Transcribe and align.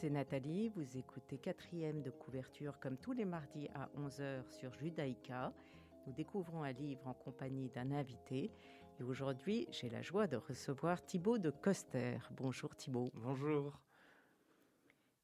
C'est 0.00 0.10
Nathalie. 0.10 0.70
Vous 0.70 0.98
écoutez 0.98 1.38
quatrième 1.38 2.02
de 2.02 2.10
couverture 2.10 2.80
comme 2.80 2.96
tous 2.96 3.12
les 3.12 3.24
mardis 3.24 3.68
à 3.74 3.88
11h 3.96 4.50
sur 4.50 4.74
Judaïka. 4.74 5.52
Nous 6.06 6.12
découvrons 6.12 6.64
un 6.64 6.72
livre 6.72 7.06
en 7.06 7.14
compagnie 7.14 7.68
d'un 7.68 7.92
invité. 7.92 8.50
Et 8.98 9.02
aujourd'hui, 9.04 9.68
j'ai 9.70 9.88
la 9.88 10.02
joie 10.02 10.26
de 10.26 10.36
recevoir 10.36 11.00
Thibaut 11.04 11.38
de 11.38 11.50
Coster. 11.50 12.18
Bonjour 12.32 12.74
Thibaut. 12.74 13.10
Bonjour. 13.14 13.80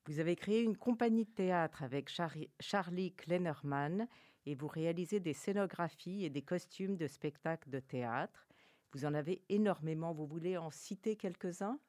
Vous 0.07 0.21
avez 0.21 0.37
créé 0.37 0.63
une 0.63 0.77
compagnie 0.77 1.25
de 1.25 1.33
théâtre 1.33 1.83
avec 1.83 2.09
Charlie 2.61 3.13
Kleinerman 3.17 4.07
et 4.47 4.55
vous 4.55 4.69
réalisez 4.69 5.19
des 5.19 5.35
scénographies 5.35 6.25
et 6.25 6.31
des 6.31 6.43
costumes 6.43 6.97
de 6.97 7.09
spectacles 7.09 7.71
de 7.71 7.81
théâtre. 7.81 8.47
Vous 8.93 9.05
en 9.05 9.15
avez 9.15 9.43
énormément. 9.49 10.13
Vous 10.13 10.27
voulez 10.27 10.57
en 10.57 10.71
citer 10.71 11.17
quelques-uns? 11.17 11.81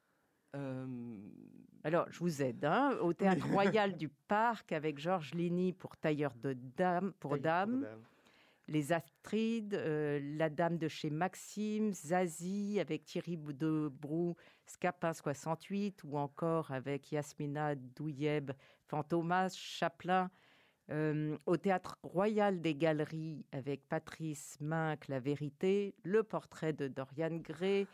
Euh, 0.56 0.86
Alors, 1.84 2.08
je 2.10 2.20
vous 2.20 2.42
aide. 2.42 2.66
Hein, 2.66 2.98
au 3.02 3.14
Théâtre 3.14 3.48
Royal 3.52 3.96
du 3.96 4.10
Parc 4.28 4.72
avec 4.72 5.00
Georges 5.00 5.34
Ligny 5.34 5.74
pour 5.74 5.98
Tailleur 5.98 6.34
de 6.36 6.54
dames, 6.54 7.14
pour 7.20 7.38
dames. 7.38 7.86
Les 8.68 8.94
Astrides, 8.94 9.74
euh, 9.74 10.20
La 10.38 10.50
Dame 10.50 10.78
de 10.78 10.88
chez 10.88 11.10
Maxime, 11.10 11.92
Zazie 11.94 12.80
avec 12.80 13.04
Thierry 13.04 13.36
Debrou, 13.38 14.36
Scapin 14.66 15.14
68, 15.14 16.04
ou 16.06 16.18
encore 16.18 16.72
avec 16.72 17.12
Yasmina 17.12 17.76
Douyeb, 17.76 18.52
Fantomas, 18.88 19.54
Chaplin. 19.58 20.30
Euh, 20.90 21.38
au 21.46 21.56
Théâtre 21.56 21.98
Royal 22.04 22.60
des 22.60 22.76
Galeries 22.76 23.46
avec 23.52 23.88
Patrice 23.88 24.58
Minck, 24.60 25.08
La 25.08 25.20
Vérité, 25.20 25.96
le 26.04 26.24
portrait 26.24 26.74
de 26.74 26.88
Dorian 26.88 27.38
Gray, 27.38 27.88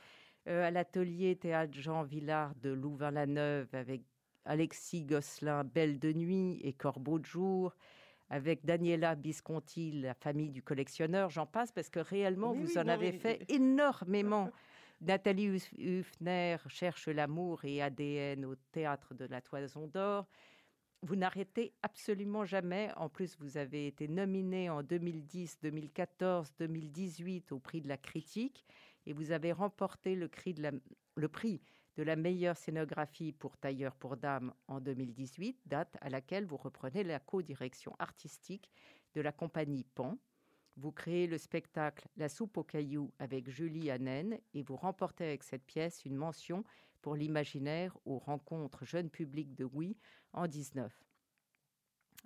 à 0.47 0.71
l'atelier 0.71 1.35
Théâtre 1.35 1.73
Jean 1.73 2.03
Villard 2.03 2.55
de 2.55 2.69
Louvain-la-Neuve 2.69 3.67
avec 3.73 4.01
Alexis 4.45 5.03
Gosselin, 5.03 5.63
Belle 5.63 5.99
de 5.99 6.13
Nuit 6.13 6.59
et 6.63 6.73
Corbeau 6.73 7.19
de 7.19 7.25
Jour, 7.25 7.75
avec 8.29 8.65
Daniela 8.65 9.15
Bisconti, 9.15 9.91
la 9.91 10.13
famille 10.13 10.49
du 10.49 10.61
collectionneur, 10.61 11.29
j'en 11.29 11.45
passe 11.45 11.71
parce 11.71 11.89
que 11.89 11.99
réellement, 11.99 12.53
vous 12.53 12.77
en 12.77 12.87
avez 12.87 13.11
fait 13.11 13.43
énormément. 13.49 14.49
Nathalie 15.01 15.61
Huffner 15.77 16.57
cherche 16.67 17.07
l'amour 17.07 17.63
et 17.63 17.81
ADN 17.81 18.45
au 18.45 18.55
théâtre 18.71 19.13
de 19.13 19.25
la 19.25 19.41
Toison 19.41 19.87
d'Or. 19.87 20.25
Vous 21.03 21.15
n'arrêtez 21.15 21.73
absolument 21.83 22.45
jamais. 22.45 22.89
En 22.97 23.07
plus, 23.07 23.37
vous 23.39 23.57
avez 23.57 23.85
été 23.85 24.07
nominé 24.07 24.69
en 24.71 24.81
2010, 24.81 25.59
2014, 25.61 26.51
2018 26.57 27.51
au 27.51 27.59
prix 27.59 27.81
de 27.81 27.87
la 27.87 27.97
critique 27.97 28.65
et 29.07 29.13
vous 29.13 29.31
avez 29.31 29.53
remporté 29.53 30.15
le, 30.15 30.27
prix 30.27 30.53
de 30.53 32.03
la 32.03 32.15
meilleure 32.17 32.57
scénographie 32.57 33.31
pour 33.31 33.55
tailleur 33.57 33.95
pour 33.95 34.17
dames 34.17 34.53
en 34.67 34.81
2018, 34.81 35.61
date 35.65 35.97
à 36.01 36.09
laquelle 36.09 36.45
vous 36.45 36.57
reprenez 36.57 37.05
la 37.05 37.19
co-direction 37.19 37.95
artistique 37.99 38.69
de 39.15 39.21
la 39.21 39.31
compagnie 39.31 39.85
Pan. 39.85 40.17
Vous 40.75 40.91
créez 40.91 41.25
le 41.25 41.37
spectacle 41.37 42.09
La 42.17 42.27
soupe 42.27 42.57
aux 42.57 42.65
cailloux 42.65 43.13
avec 43.17 43.49
Julie 43.49 43.89
Hanen 43.89 44.37
et 44.53 44.61
vous 44.61 44.75
remportez 44.75 45.23
avec 45.23 45.43
cette 45.43 45.65
pièce 45.65 46.03
une 46.03 46.17
mention 46.17 46.65
pour 47.01 47.15
l'imaginaire 47.15 47.97
aux 48.03 48.19
rencontres 48.19 48.83
jeunes 48.83 49.09
publics 49.09 49.55
de 49.55 49.63
Oui 49.63 49.97
en 50.33 50.47
19. 50.47 50.93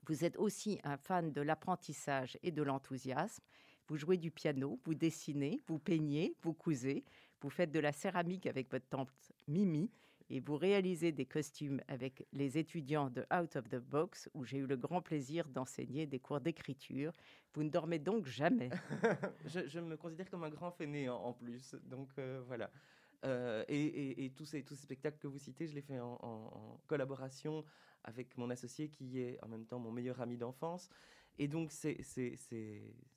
Vous 0.08 0.26
êtes 0.26 0.38
aussi 0.38 0.80
un 0.84 0.98
fan 0.98 1.32
de 1.32 1.42
l'apprentissage 1.42 2.40
et 2.42 2.52
de 2.52 2.64
l'enthousiasme. 2.64 3.44
Vous 3.88 3.98
jouez 3.98 4.18
du 4.18 4.32
piano, 4.32 4.80
vous 4.86 4.94
dessinez, 4.94 5.62
vous 5.68 5.80
peignez, 5.80 6.36
vous 6.42 6.54
cousez, 6.54 7.04
vous 7.42 7.50
faites 7.50 7.72
de 7.72 7.80
la 7.80 7.92
céramique 7.92 8.46
avec 8.46 8.70
votre 8.72 8.88
tante 8.88 9.10
Mimi 9.48 9.90
et 10.30 10.40
vous 10.40 10.56
réalisez 10.56 11.12
des 11.12 11.26
costumes 11.26 11.82
avec 11.90 12.26
les 12.32 12.58
étudiants 12.58 13.10
de 13.10 13.26
Out 13.34 13.58
of 13.58 13.68
the 13.68 13.80
Box 13.80 14.30
où 14.34 14.46
j'ai 14.46 14.60
eu 14.60 14.66
le 14.66 14.78
grand 14.78 15.02
plaisir 15.02 15.48
d'enseigner 15.50 16.06
des 16.06 16.20
cours 16.20 16.40
d'écriture. 16.40 17.12
Vous 17.54 17.64
ne 17.64 17.70
dormez 17.70 18.00
donc 18.00 18.26
jamais. 18.28 18.70
je, 19.46 19.80
me 19.80 19.98
considère 19.98 20.30
comme 20.30 20.46
un 20.46 20.50
grand 20.50 20.72
fainéant 20.72 21.18
en 21.18 21.34
plus, 21.34 21.76
donc 21.84 22.10
euh, 22.18 22.42
voilà. 22.48 22.72
Euh, 23.26 23.64
et, 23.68 24.32
tous, 24.36 24.46
ces, 24.46 24.64
tous 24.64 24.76
ces 24.76 24.84
spectacles 24.84 25.18
que 25.20 25.28
vous 25.28 25.38
citez, 25.38 25.68
je 25.68 25.76
les 25.76 25.82
fais 25.82 26.00
en, 26.00 26.80
collaboration 26.88 27.64
avec 28.04 28.36
mon 28.38 28.50
associé 28.50 28.90
qui 28.90 29.20
est 29.20 29.38
en 29.44 29.48
même 29.48 29.66
temps 29.66 29.80
mon 29.80 29.92
meilleur 29.92 30.22
ami 30.22 30.38
d'enfance. 30.38 30.90
Et 31.38 31.48
donc, 31.48 31.72
c'est 31.72 31.98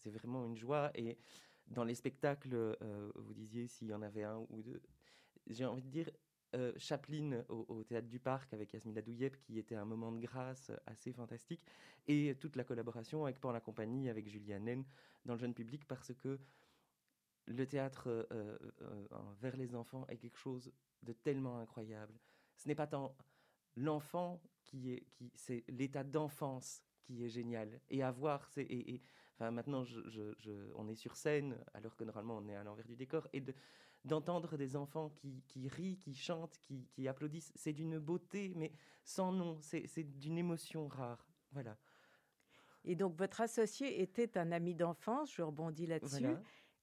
vraiment 0.07 0.47
une 0.47 0.57
joie. 0.57 0.91
Et 0.95 1.19
dans 1.67 1.85
les 1.85 1.95
spectacles, 1.95 2.55
euh, 2.55 3.11
vous 3.17 3.35
disiez 3.35 3.67
s'il 3.67 3.89
y 3.89 3.95
en 3.95 4.03
avait 4.03 4.25
un 4.25 4.39
ou 4.51 4.63
deux, 4.63 4.83
j'ai 5.47 5.65
envie 5.65 5.83
de 5.83 5.89
dire, 5.89 6.11
euh, 6.55 6.73
Chaplin 6.77 7.43
au, 7.49 7.83
Théâtre 7.83 8.07
du 8.07 8.21
Parc 8.21 8.53
avec 8.53 8.73
Yasmina 8.73 9.03
Douyeb, 9.03 9.35
qui 9.37 9.59
était 9.59 9.75
un 9.75 9.85
moment 9.85 10.13
de 10.13 10.21
grâce 10.21 10.71
assez 10.87 11.13
fantastique, 11.13 11.63
et 12.07 12.37
toute 12.37 12.55
la 12.55 12.63
collaboration 12.63 13.25
avec 13.25 13.41
Pan 13.41 13.51
la 13.51 13.61
compagnie, 13.61 14.09
avec 14.09 14.29
Julia 14.29 14.61
Nen 14.61 14.85
dans 15.25 15.35
le 15.35 15.41
jeune 15.41 15.55
public, 15.55 15.85
parce 15.87 16.15
que 16.15 16.39
le 17.47 17.67
théâtre 17.67 18.09
euh, 18.09 18.57
euh, 18.83 19.07
vers 19.41 19.57
les 19.57 19.75
enfants 19.75 20.07
est 20.09 20.17
quelque 20.17 20.39
chose 20.39 20.73
de 21.03 21.13
tellement 21.13 21.59
incroyable. 21.59 22.15
Ce 22.57 22.69
n'est 22.69 22.75
pas 22.75 22.87
tant 22.87 23.17
l'enfant 23.77 24.41
qui 24.63 24.93
est, 24.93 25.07
qui, 25.11 25.33
c'est 25.35 25.65
l'état 25.69 26.05
d'enfance 26.05 26.83
qui 27.05 27.25
est 27.25 27.29
génial. 27.29 27.81
Et 27.91 28.03
à 28.03 28.11
voir, 28.11 28.49
c'est, 28.49 28.67
et, 28.69 29.01
enfin, 29.35 29.51
maintenant, 29.51 29.85
je, 29.85 30.73
on 30.75 30.89
est 30.89 30.95
sur 30.95 31.17
scène, 31.17 31.57
alors 31.73 31.97
que 31.97 32.05
normalement, 32.05 32.37
on 32.39 32.49
est 32.49 32.57
à 32.57 32.65
l'envers 32.65 32.87
du 32.87 32.97
décor, 32.97 33.29
et 33.33 33.41
de, 33.41 33.55
d'entendre 34.05 34.57
des 34.57 34.77
enfants 34.77 35.11
qui, 35.11 35.43
qui 35.47 35.69
rient, 35.69 35.99
qui 35.99 36.15
chantent, 36.15 36.59
qui, 36.59 36.87
qui 36.89 37.09
applaudissent, 37.09 37.53
c'est 37.55 37.73
d'une 37.73 37.99
beauté, 37.99 38.53
mais 38.57 38.73
sans 39.05 39.33
nom, 39.33 39.59
c'est, 39.61 39.87
c'est 39.87 40.05
d'une 40.05 40.39
émotion 40.39 40.89
rare. 40.89 41.27
Voilà. 41.53 41.77
Et 42.85 42.95
donc, 42.95 43.17
votre 43.17 43.41
associé 43.41 44.03
était 44.03 44.37
un 44.37 44.53
ami 44.53 44.75
d'enfance, 44.75 45.33
je 45.35 45.43
rebondis 45.43 45.87
là-dessus. 45.87 46.37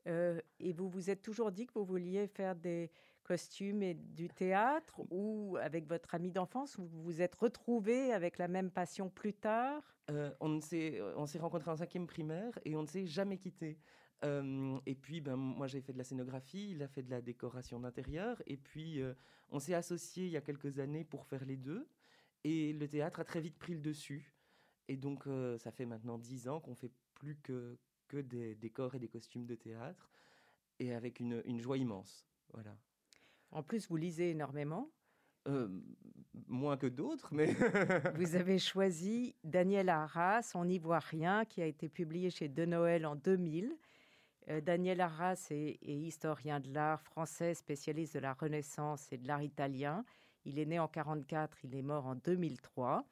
Euh, 0.08 0.42
et 0.60 0.74
vous 0.74 0.90
vous 0.90 1.12
êtes 1.12 1.22
toujours 1.22 1.52
dit 1.52 1.68
que 1.68 1.74
vous 1.76 1.86
vouliez 1.86 2.28
faire 2.28 2.56
des 2.56 2.90
costumes 3.24 3.84
et 3.84 3.94
du 3.94 4.28
théâtre 4.30 5.02
ou 5.10 5.58
avec 5.62 5.88
votre 5.88 6.16
ami 6.16 6.32
d'enfance, 6.32 6.78
vous 6.78 6.88
vous 6.88 7.22
êtes 7.22 7.36
retrouvé 7.36 8.14
avec 8.14 8.38
la 8.38 8.48
même 8.48 8.72
passion 8.72 9.10
plus 9.10 9.34
tard? 9.34 9.96
Euh, 10.10 10.32
On 10.40 10.60
s'est 10.60 11.00
rencontrés 11.40 11.72
en 11.72 11.78
cinquième 11.78 12.08
primaire 12.08 12.58
et 12.66 12.76
on 12.76 12.82
ne 12.82 12.88
s'est 12.88 13.06
jamais 13.06 13.38
quitté. 13.38 13.78
Euh, 14.24 14.80
et 14.86 14.96
puis, 14.96 15.22
ben, 15.22 15.36
moi, 15.36 15.68
j'ai 15.68 15.82
fait 15.82 15.94
de 15.94 15.98
la 15.98 16.04
scénographie, 16.04 16.72
il 16.72 16.84
a 16.84 16.88
fait 16.88 17.04
de 17.04 17.10
la 17.10 17.22
décoration 17.22 17.80
d'intérieur. 17.80 18.42
Et 18.46 18.58
puis, 18.58 19.02
euh, 19.02 19.14
on 19.50 19.60
s'est 19.60 19.74
associés 19.74 20.26
il 20.26 20.32
y 20.32 20.38
a 20.38 20.42
quelques 20.42 20.80
années 20.80 21.04
pour 21.04 21.26
faire 21.26 21.46
les 21.46 21.58
deux. 21.58 21.88
Et 22.44 22.74
le 22.74 22.88
théâtre 22.88 23.20
a 23.20 23.24
très 23.24 23.42
vite 23.42 23.58
pris 23.58 23.74
le 23.74 23.82
dessus. 23.82 24.34
Et 24.88 24.98
donc, 24.98 25.24
ça 25.58 25.72
fait 25.72 25.86
maintenant 25.86 26.18
dix 26.18 26.50
ans 26.50 26.60
qu'on 26.60 26.76
fait 26.76 26.92
plus 27.16 27.36
que, 27.38 27.78
que 28.08 28.18
des 28.18 28.56
décors 28.56 28.94
et 28.96 29.00
des 29.00 29.08
costumes 29.08 29.46
de 29.46 29.56
théâtre, 29.56 30.10
et 30.80 30.94
avec 30.94 31.20
une, 31.20 31.42
une 31.46 31.60
joie 31.62 31.78
immense. 31.78 32.28
Voilà. 32.52 32.76
En 33.52 33.64
plus, 33.64 33.88
vous 33.88 33.98
lisez 33.98 34.32
énormément 34.32 34.90
euh, 35.48 35.68
moins 36.48 36.78
que 36.78 36.88
d'autres, 36.88 37.34
mais... 37.34 37.48
vous 38.16 38.36
avez 38.36 38.60
choisi 38.60 39.36
Daniel 39.44 39.90
Arras, 39.90 40.52
On 40.56 40.66
n'y 40.66 40.80
voit 40.80 41.00
rien, 41.00 41.46
qui 41.46 41.62
a 41.62 41.66
été 41.66 41.90
publié 41.90 42.30
chez 42.30 42.48
De 42.48 42.66
Noël 42.66 43.06
en 43.06 43.16
2000. 43.16 43.76
Euh, 44.50 44.62
Daniel 44.62 45.02
Arras 45.02 45.48
est, 45.50 45.80
est, 45.82 45.98
historien 45.98 46.60
de 46.60 46.72
l'art 46.72 47.02
français, 47.02 47.54
spécialiste 47.54 48.14
de 48.16 48.20
la 48.20 48.34
Renaissance 48.34 49.12
et 49.12 49.18
de 49.18 49.28
l'art 49.28 49.42
italien. 49.42 50.06
Il 50.46 50.60
est 50.60 50.66
né 50.66 50.80
en 50.80 50.86
1944, 50.88 51.66
il 51.66 51.76
est 51.76 51.82
mort 51.82 52.06
en 52.06 52.16
2003 52.16 53.06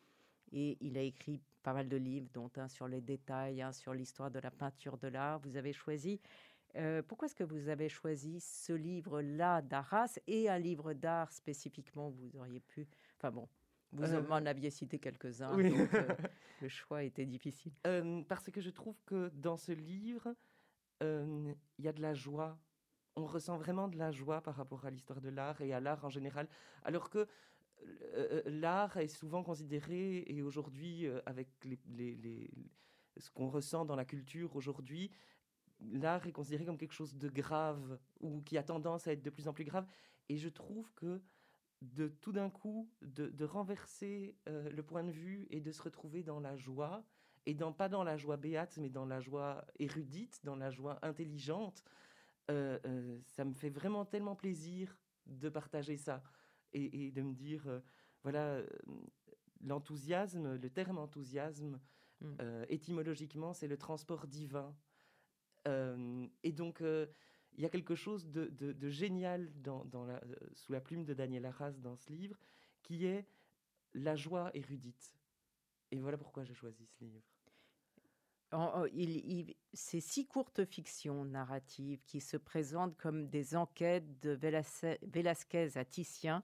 et 0.52 0.78
il 0.82 0.98
a 0.98 1.02
écrit 1.02 1.42
pas 1.64 1.74
mal 1.74 1.88
de 1.88 1.98
livres, 1.98 2.30
dont 2.34 2.50
un 2.58 2.68
sur 2.68 2.88
les 2.88 3.02
détails, 3.02 3.62
un 3.62 3.72
sur 3.72 3.94
l'histoire 3.94 4.32
de 4.32 4.40
la 4.40 4.52
peinture 4.52 4.98
de 4.98 5.08
l'art. 5.08 5.40
Vous 5.40 5.58
avez 5.58 5.74
choisi. 5.74 6.20
Euh, 6.76 7.02
pourquoi 7.02 7.26
est-ce 7.26 7.36
que 7.36 7.44
vous 7.44 7.70
avez 7.70 7.90
choisi 7.90 8.40
ce 8.40 8.74
livre-là 8.74 9.62
d'Arras 9.62 10.20
et 10.28 10.50
un 10.50 10.60
livre 10.60 10.94
d'art 10.94 11.32
spécifiquement 11.32 12.10
Vous 12.10 12.36
auriez 12.38 12.60
pu. 12.60 12.88
Enfin 13.18 13.32
bon, 13.32 13.48
vous 13.92 14.04
euh, 14.04 14.22
m'en 14.22 14.36
aviez 14.36 14.70
cité 14.70 15.00
quelques-uns, 15.00 15.56
donc 15.58 15.94
euh, 15.94 16.16
le 16.62 16.70
choix 16.70 17.04
était 17.04 17.26
difficile. 17.26 17.74
parce 18.28 18.50
que 18.52 18.62
je 18.62 18.70
trouve 18.70 19.02
que 19.06 19.30
dans 19.34 19.58
ce 19.58 19.72
livre, 19.72 20.36
il 21.02 21.56
y 21.80 21.88
a 21.88 21.94
de 21.94 22.02
la 22.02 22.14
joie. 22.14 22.60
On 23.16 23.26
ressent 23.26 23.58
vraiment 23.58 23.88
de 23.88 23.98
la 23.98 24.12
joie 24.12 24.42
par 24.42 24.56
rapport 24.56 24.86
à 24.86 24.92
l'histoire 24.92 25.22
de 25.22 25.30
l'art 25.30 25.60
et 25.62 25.74
à 25.74 25.80
l'art 25.80 26.06
en 26.06 26.10
général. 26.10 26.48
Alors 26.84 27.10
que 27.10 27.28
l'art 28.46 28.98
est 28.98 29.08
souvent 29.08 29.44
considéré, 29.44 30.24
et 30.28 30.42
aujourd'hui, 30.42 31.08
avec 31.26 31.48
les, 31.64 32.52
ce 33.18 33.32
qu'on 33.32 33.50
ressent 33.50 33.86
dans 33.86 33.96
la 33.96 34.06
culture 34.06 34.56
aujourd'hui, 34.56 35.12
l'art 35.82 36.26
est 36.28 36.32
considéré 36.32 36.66
comme 36.66 36.78
quelque 36.78 36.94
chose 36.94 37.16
de 37.18 37.30
grave 37.30 38.00
ou 38.20 38.42
qui 38.42 38.58
a 38.58 38.64
tendance 38.64 39.08
à 39.08 39.14
être 39.14 39.24
de 39.24 39.30
plus 39.30 39.48
en 39.48 39.54
plus 39.54 39.66
grave. 39.66 39.88
Et 40.30 40.38
je 40.38 40.50
trouve 40.50 40.92
que 40.94 41.22
de 41.82 42.10
tout 42.10 42.32
d'un 42.32 42.50
coup, 42.50 42.90
de, 43.02 43.46
renverser 43.46 44.36
le 44.46 44.82
point 44.82 45.04
de 45.04 45.12
vue 45.12 45.48
et 45.50 45.62
de 45.62 45.72
se 45.72 45.82
retrouver 45.82 46.24
dans 46.24 46.42
la 46.42 46.58
joie, 46.58 47.06
et 47.46 47.54
dans, 47.54 47.72
pas 47.72 47.88
dans 47.88 48.04
la 48.04 48.18
joie 48.18 48.36
béate, 48.36 48.78
mais 48.78 48.90
dans 48.90 49.06
la 49.06 49.22
joie 49.22 49.66
érudite, 49.80 50.42
dans 50.44 50.58
la 50.58 50.72
joie 50.72 51.00
intelligente, 51.04 51.84
ça 52.50 53.46
me 53.46 53.54
fait 53.54 53.70
vraiment 53.70 54.06
tellement 54.06 54.36
plaisir 54.36 54.98
de 55.26 55.50
partager 55.50 55.98
ça 55.98 56.24
et, 56.74 57.12
de 57.12 57.22
me 57.22 57.34
dire, 57.34 57.68
euh, 57.68 57.80
voilà, 58.24 58.46
euh, 58.46 58.68
l'enthousiasme, 59.62 60.56
le 60.56 60.70
terme 60.70 60.98
enthousiasme, 60.98 61.80
mmh. 62.22 62.36
étymologiquement, 62.68 63.54
c'est 63.54 63.68
le 63.68 63.78
transport 63.78 64.28
divin. 64.28 64.76
Et 65.66 66.52
donc, 66.52 66.82
il 66.82 67.64
y 67.64 67.66
a 67.66 67.70
quelque 67.70 67.96
chose 67.96 68.30
de, 68.30 68.90
génial 68.90 69.50
dans, 69.62 70.06
la, 70.06 70.22
sous 70.54 70.72
la 70.72 70.82
plume 70.82 71.04
de 71.04 71.14
Daniel 71.14 71.46
Arras 71.46 71.72
dans 71.72 71.96
ce 71.96 72.12
livre, 72.12 72.38
qui 72.84 73.06
est 73.06 73.26
la 73.94 74.16
joie 74.16 74.52
érudite. 74.54 75.16
Et 75.92 76.00
voilà 76.00 76.18
pourquoi 76.18 76.44
j'ai 76.44 76.54
choisi 76.54 76.86
ce 76.86 77.04
livre. 77.04 77.22
ces 79.74 80.00
six 80.00 80.28
courtes 80.28 80.64
fictions 80.66 81.26
narratives 81.26 82.04
qui 82.06 82.22
se 82.22 82.38
présentent 82.38 82.96
comme 82.98 83.28
des 83.28 83.56
enquêtes 83.56 84.20
de 84.22 84.32
Velasquez 84.32 85.78
à 85.78 85.86
Titien, 85.86 86.44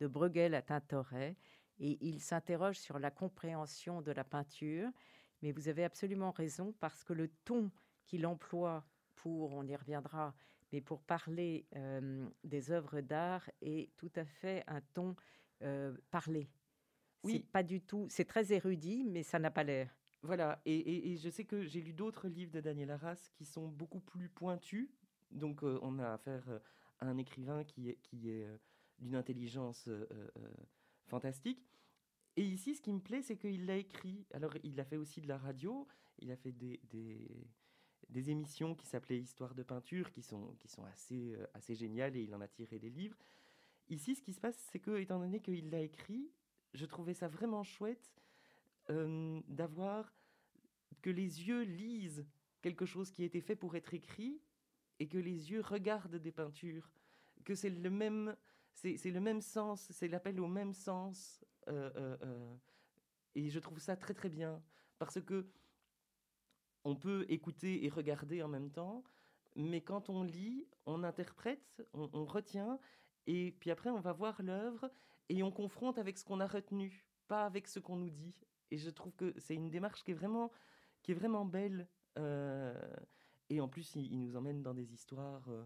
de 0.00 0.06
Bruegel 0.06 0.54
à 0.54 0.62
Tintoret, 0.62 1.36
et 1.78 1.98
il 2.00 2.20
s'interroge 2.20 2.78
sur 2.78 2.98
la 2.98 3.10
compréhension 3.10 4.00
de 4.00 4.12
la 4.12 4.24
peinture. 4.24 4.90
Mais 5.42 5.52
vous 5.52 5.68
avez 5.68 5.84
absolument 5.84 6.30
raison 6.30 6.74
parce 6.80 7.04
que 7.04 7.12
le 7.12 7.28
ton 7.44 7.70
qu'il 8.06 8.26
emploie 8.26 8.84
pour, 9.14 9.52
on 9.52 9.64
y 9.64 9.76
reviendra, 9.76 10.34
mais 10.72 10.80
pour 10.80 11.02
parler 11.02 11.66
euh, 11.76 12.28
des 12.44 12.70
œuvres 12.70 13.00
d'art 13.00 13.48
est 13.60 13.94
tout 13.96 14.10
à 14.16 14.24
fait 14.24 14.64
un 14.66 14.80
ton 14.80 15.14
euh, 15.62 15.96
parlé. 16.10 16.48
Oui. 17.22 17.40
Pas 17.52 17.62
du 17.62 17.80
tout. 17.80 18.06
C'est 18.08 18.24
très 18.24 18.52
érudit, 18.52 19.04
mais 19.04 19.22
ça 19.22 19.38
n'a 19.38 19.50
pas 19.50 19.64
l'air. 19.64 19.96
Voilà. 20.22 20.60
Et, 20.64 21.16
je 21.16 21.28
sais 21.28 21.44
que 21.44 21.62
j'ai 21.62 21.80
lu 21.80 21.92
d'autres 21.92 22.28
livres 22.28 22.52
de 22.52 22.60
Daniel 22.60 22.90
Arras 22.90 23.30
qui 23.34 23.44
sont 23.44 23.68
beaucoup 23.68 24.00
plus 24.00 24.28
pointus. 24.28 24.88
Donc, 25.30 25.62
euh, 25.62 25.78
on 25.82 25.98
a 25.98 26.12
affaire 26.12 26.44
à 26.98 27.06
un 27.06 27.16
écrivain 27.18 27.64
qui 27.64 27.90
est, 27.90 27.98
qui 28.02 28.30
est 28.30 28.46
d'une 28.98 29.14
intelligence 29.14 29.88
fantastique. 31.06 31.66
Et 32.36 32.44
ici, 32.44 32.74
ce 32.74 32.82
qui 32.82 32.92
me 32.92 33.00
plaît, 33.00 33.22
c'est 33.22 33.36
qu'il 33.36 33.66
l'a 33.66 33.76
écrit. 33.76 34.26
Alors, 34.32 34.52
il 34.62 34.78
a 34.78 34.84
fait 34.84 34.96
aussi 34.96 35.20
de 35.20 35.28
la 35.28 35.38
radio. 35.38 35.86
Il 36.18 36.30
a 36.30 36.36
fait 36.36 36.52
des, 36.52 36.80
des, 36.90 37.46
des 38.08 38.30
émissions 38.30 38.74
qui 38.74 38.86
s'appelaient 38.86 39.18
Histoire 39.18 39.54
de 39.54 39.62
peinture, 39.62 40.10
qui 40.12 40.22
sont, 40.22 40.54
qui 40.58 40.68
sont 40.68 40.84
assez, 40.84 41.36
assez 41.54 41.74
géniales, 41.74 42.16
et 42.16 42.22
il 42.22 42.34
en 42.34 42.40
a 42.40 42.48
tiré 42.48 42.78
des 42.78 42.90
livres. 42.90 43.18
Ici, 43.88 44.14
ce 44.14 44.22
qui 44.22 44.32
se 44.32 44.40
passe, 44.40 44.56
c'est 44.70 44.80
que, 44.80 44.98
étant 44.98 45.18
donné 45.18 45.40
qu'il 45.40 45.70
l'a 45.70 45.80
écrit, 45.80 46.30
je 46.74 46.86
trouvais 46.86 47.14
ça 47.14 47.28
vraiment 47.28 47.62
chouette 47.62 48.12
euh, 48.90 49.40
d'avoir 49.48 50.12
que 51.02 51.10
les 51.10 51.48
yeux 51.48 51.62
lisent 51.62 52.26
quelque 52.62 52.86
chose 52.86 53.10
qui 53.10 53.22
a 53.22 53.26
été 53.26 53.40
fait 53.40 53.56
pour 53.56 53.76
être 53.76 53.94
écrit 53.94 54.40
et 54.98 55.06
que 55.06 55.18
les 55.18 55.50
yeux 55.50 55.60
regardent 55.60 56.16
des 56.16 56.32
peintures, 56.32 56.90
que 57.44 57.54
c'est 57.54 57.70
le 57.70 57.90
même, 57.90 58.36
c'est, 58.74 58.96
le 59.04 59.20
même 59.20 59.40
sens, 59.40 59.86
c'est 59.90 60.08
l'appel 60.08 60.40
au 60.40 60.48
même 60.48 60.72
sens. 60.72 61.44
Euh, 61.68 62.16
euh, 62.22 62.54
et 63.34 63.50
je 63.50 63.58
trouve 63.58 63.78
ça 63.78 63.96
très 63.96 64.14
très 64.14 64.28
bien 64.28 64.62
parce 64.98 65.20
que 65.20 65.46
on 66.86 66.96
peut 66.96 67.26
écouter 67.28 67.84
et 67.84 67.88
regarder 67.88 68.42
en 68.42 68.48
même 68.48 68.70
temps, 68.70 69.04
mais 69.54 69.80
quand 69.80 70.08
on 70.08 70.22
lit, 70.22 70.66
on 70.86 71.02
interprète, 71.02 71.82
on 71.92 72.24
retient, 72.24 72.78
et 73.26 73.52
puis 73.58 73.70
après, 73.70 73.90
on 73.90 74.00
va 74.00 74.12
voir 74.12 74.40
l'œuvre 74.42 74.90
et 75.28 75.42
on 75.42 75.50
confronte 75.50 75.98
avec 75.98 76.16
ce 76.18 76.24
qu'on 76.24 76.40
a 76.40 76.46
retenu, 76.46 77.04
pas 77.26 77.44
avec 77.44 77.66
ce 77.66 77.80
qu'on 77.80 77.96
nous 77.96 78.10
dit. 78.10 78.34
Et 78.70 78.78
je 78.78 78.90
trouve 78.90 79.14
que 79.14 79.34
c'est 79.38 79.54
une 79.54 79.70
démarche 79.70 80.04
qui 80.04 80.12
est 80.12 80.14
vraiment, 80.14 80.50
qui 81.02 81.12
est 81.12 81.14
vraiment 81.14 81.44
belle. 81.44 81.88
Euh, 82.18 82.74
et 83.50 83.60
en 83.60 83.68
plus, 83.68 83.94
il, 83.96 84.20
nous 84.20 84.36
emmène 84.36 84.62
dans 84.62 84.74
des 84.74 84.92
histoires 84.92 85.48
euh, 85.48 85.64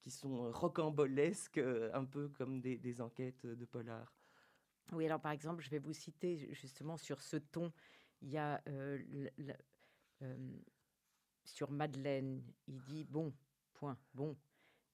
qui 0.00 0.10
sont 0.10 0.50
rocambolesques, 0.52 1.58
euh, 1.58 1.90
un 1.94 2.04
peu 2.04 2.28
comme 2.28 2.60
des, 2.60 3.00
enquêtes 3.00 3.46
de 3.46 3.64
polar. 3.64 4.14
Oui, 4.92 5.06
alors 5.06 5.20
par 5.20 5.32
exemple, 5.32 5.62
je 5.62 5.70
vais 5.70 5.78
vous 5.78 5.92
citer 5.92 6.48
justement 6.52 6.96
sur 6.96 7.20
ce 7.20 7.36
ton. 7.36 7.72
Il 8.22 8.30
y 8.30 8.38
a 8.38 8.62
sur 11.44 11.70
Madeleine, 11.70 12.42
il 12.66 12.80
dit 12.82 13.04
bon, 13.04 13.32
point, 13.74 13.98
bon, 14.14 14.36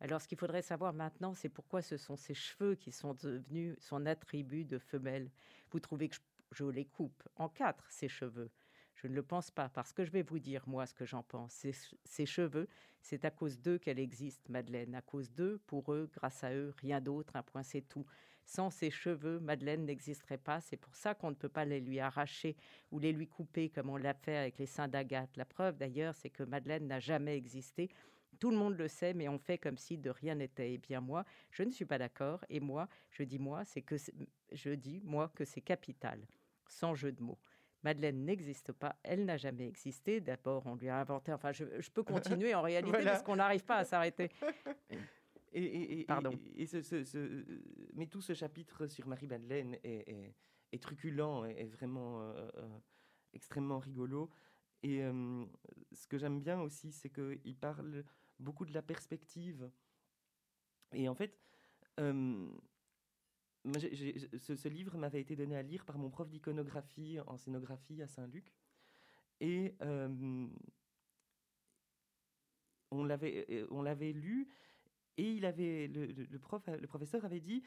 alors, 0.01 0.21
ce 0.21 0.29
qu'il 0.29 0.39
faudrait 0.39 0.63
savoir 0.63 0.93
maintenant, 0.93 1.35
c'est 1.35 1.49
pourquoi 1.49 1.81
ce 1.81 1.97
sont 1.97 2.17
ces 2.17 2.35
cheveux 2.35 2.75
qui 2.75 2.93
sont 2.93 3.15
devenus 3.15 3.77
son 3.81 4.07
attribut 4.07 4.65
de 4.65 4.79
femelle. 4.79 5.31
Vous 5.71 5.81
trouvez 5.81 6.09
que 6.09 6.17
je, 6.53 6.65
les 6.65 6.85
coupe 6.85 7.23
en 7.37 7.49
quatre, 7.49 7.91
ces 7.91 8.09
cheveux 8.09 8.51
Je 8.97 9.07
ne 9.07 9.15
le 9.15 9.23
pense 9.23 9.51
pas, 9.51 9.69
parce 9.69 9.93
que 9.93 10.05
je 10.05 10.11
vais 10.11 10.23
vous 10.23 10.39
dire, 10.39 10.63
moi, 10.67 10.87
ce 10.87 10.95
que 10.95 11.07
j'en 11.07 11.23
pense. 11.23 11.65
Ces, 12.05 12.27
cheveux, 12.27 12.69
c'est 13.01 13.25
à 13.25 13.31
cause 13.31 13.59
d'eux 13.59 13.79
qu'elle 13.79 13.99
existe, 13.99 14.49
Madeleine. 14.49 14.95
À 14.95 15.01
cause 15.01 15.31
d'eux, 15.33 15.59
pour 15.67 15.93
eux, 15.93 16.11
grâce 16.13 16.45
à 16.45 16.53
eux, 16.53 16.75
rien 16.79 17.01
d'autre, 17.01 17.37
un 17.37 17.43
point, 17.43 17.63
c'est 17.63 17.89
tout. 17.89 18.05
Sans 18.45 18.71
ces 18.71 18.91
cheveux, 18.91 19.41
Madeleine 19.41 19.87
n'existerait 19.87 20.39
pas. 20.39 20.61
C'est 20.61 20.77
pour 20.77 20.95
ça 20.95 21.15
qu'on 21.15 21.31
ne 21.31 21.35
peut 21.35 21.49
pas 21.49 21.65
les 21.65 21.81
lui 21.81 21.99
arracher 21.99 22.57
ou 22.91 22.99
les 22.99 23.13
lui 23.13 23.27
couper 23.27 23.71
comme 23.71 23.91
on 23.91 23.97
l'a 23.97 24.15
fait 24.15 24.37
avec 24.37 24.59
les 24.59 24.67
seins 24.67 24.89
d'Agathe. 24.89 25.37
La 25.37 25.45
preuve, 25.45 25.77
d'ailleurs, 25.77 26.15
c'est 26.15 26.31
que 26.31 26.43
Madeleine 26.43 26.87
n'a 26.87 27.01
jamais 27.01 27.37
existé 27.37 27.91
tout 28.39 28.51
le 28.51 28.57
monde 28.57 28.77
le 28.77 28.89
sait, 28.89 29.15
mais 29.15 29.29
on 29.29 29.39
fait 29.39 29.59
comme 29.59 29.79
si 29.79 29.97
de 29.97 30.11
rien 30.11 30.35
n'était. 30.35 30.75
Eh 30.75 30.79
bien 30.79 31.01
moi, 31.01 31.25
je 31.51 31.63
ne 31.63 31.71
suis 31.71 31.85
pas 31.85 31.99
d'accord. 31.99 32.45
Et 32.49 32.61
moi, 32.61 32.89
je 33.11 33.23
dis 33.23 33.39
moi, 33.39 33.65
c'est 33.65 33.83
que 33.83 33.97
je 34.53 34.71
dis 34.71 35.01
moi 35.05 35.31
que 35.35 35.45
c'est 35.45 35.61
capital, 35.61 36.21
sans 36.69 36.95
jeu 36.95 37.13
de 37.13 37.23
mots. 37.23 37.39
Madeleine 37.83 38.25
n'existe 38.25 38.73
pas, 38.73 38.97
elle 39.03 39.27
n'a 39.27 39.37
jamais 39.37 39.69
existé. 39.69 40.21
D'abord, 40.21 40.67
on 40.67 40.75
lui 40.75 40.89
a 40.89 40.99
inventé. 40.99 41.33
Enfin, 41.33 41.53
je, 41.53 41.65
peux 41.91 42.03
continuer 42.03 42.55
en 42.55 42.63
réalité 42.63 42.99
parce 43.05 43.23
qu'on 43.23 43.37
n'arrive 43.37 43.65
pas 43.65 43.77
à 43.77 43.85
s'arrêter. 43.85 44.31
Et, 45.53 46.05
Pardon. 46.09 46.33
Et, 46.57 46.67
ce, 46.67 47.05
mais 47.95 48.07
tout 48.07 48.21
ce 48.21 48.35
chapitre 48.35 48.87
sur 48.87 49.07
Marie-Madeleine 49.07 49.79
est, 49.85 50.35
truculent, 50.83 51.45
est, 51.45 51.67
vraiment 51.67 52.21
euh, 52.21 52.51
euh, 52.57 52.79
extrêmement 53.33 53.79
rigolo. 53.79 54.31
Et 54.83 55.03
euh, 55.03 55.45
ce 55.93 56.07
que 56.07 56.19
j'aime 56.19 56.41
bien 56.41 56.61
aussi, 56.61 56.93
c'est 56.93 57.11
qu'il 57.11 57.57
parle 57.57 58.05
beaucoup 58.39 58.67
de 58.67 58.75
la 58.75 58.83
perspective. 58.83 59.71
Et 60.93 61.09
en 61.09 61.15
fait, 61.15 61.39
ce, 61.97 62.59
livre 64.69 64.99
m'avait 64.99 65.21
été 65.21 65.37
donné 65.37 65.57
à 65.57 65.63
lire 65.63 65.85
par 65.85 65.97
mon 65.99 66.11
prof 66.11 66.29
d'iconographie 66.29 67.19
en 67.27 67.37
scénographie 67.39 68.03
à 68.03 68.09
Saint-Luc. 68.09 68.53
Et 69.41 69.77
on 72.91 73.05
l'avait 73.05 74.13
lu 74.13 74.49
et 75.17 75.33
il 75.33 75.45
avait, 75.45 75.89
le, 75.89 76.39
prof, 76.39 76.67
le 76.67 76.87
professeur 76.87 77.25
avait 77.25 77.41
dit 77.41 77.63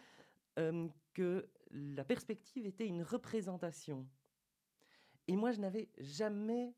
que 1.13 1.49
la 1.71 2.03
perspective 2.03 2.65
était 2.65 2.87
une 2.87 3.03
représentation. 3.03 4.07
Et 5.27 5.35
moi, 5.35 5.51
je 5.51 5.59
n'avais 5.59 5.89
jamais 5.99 6.75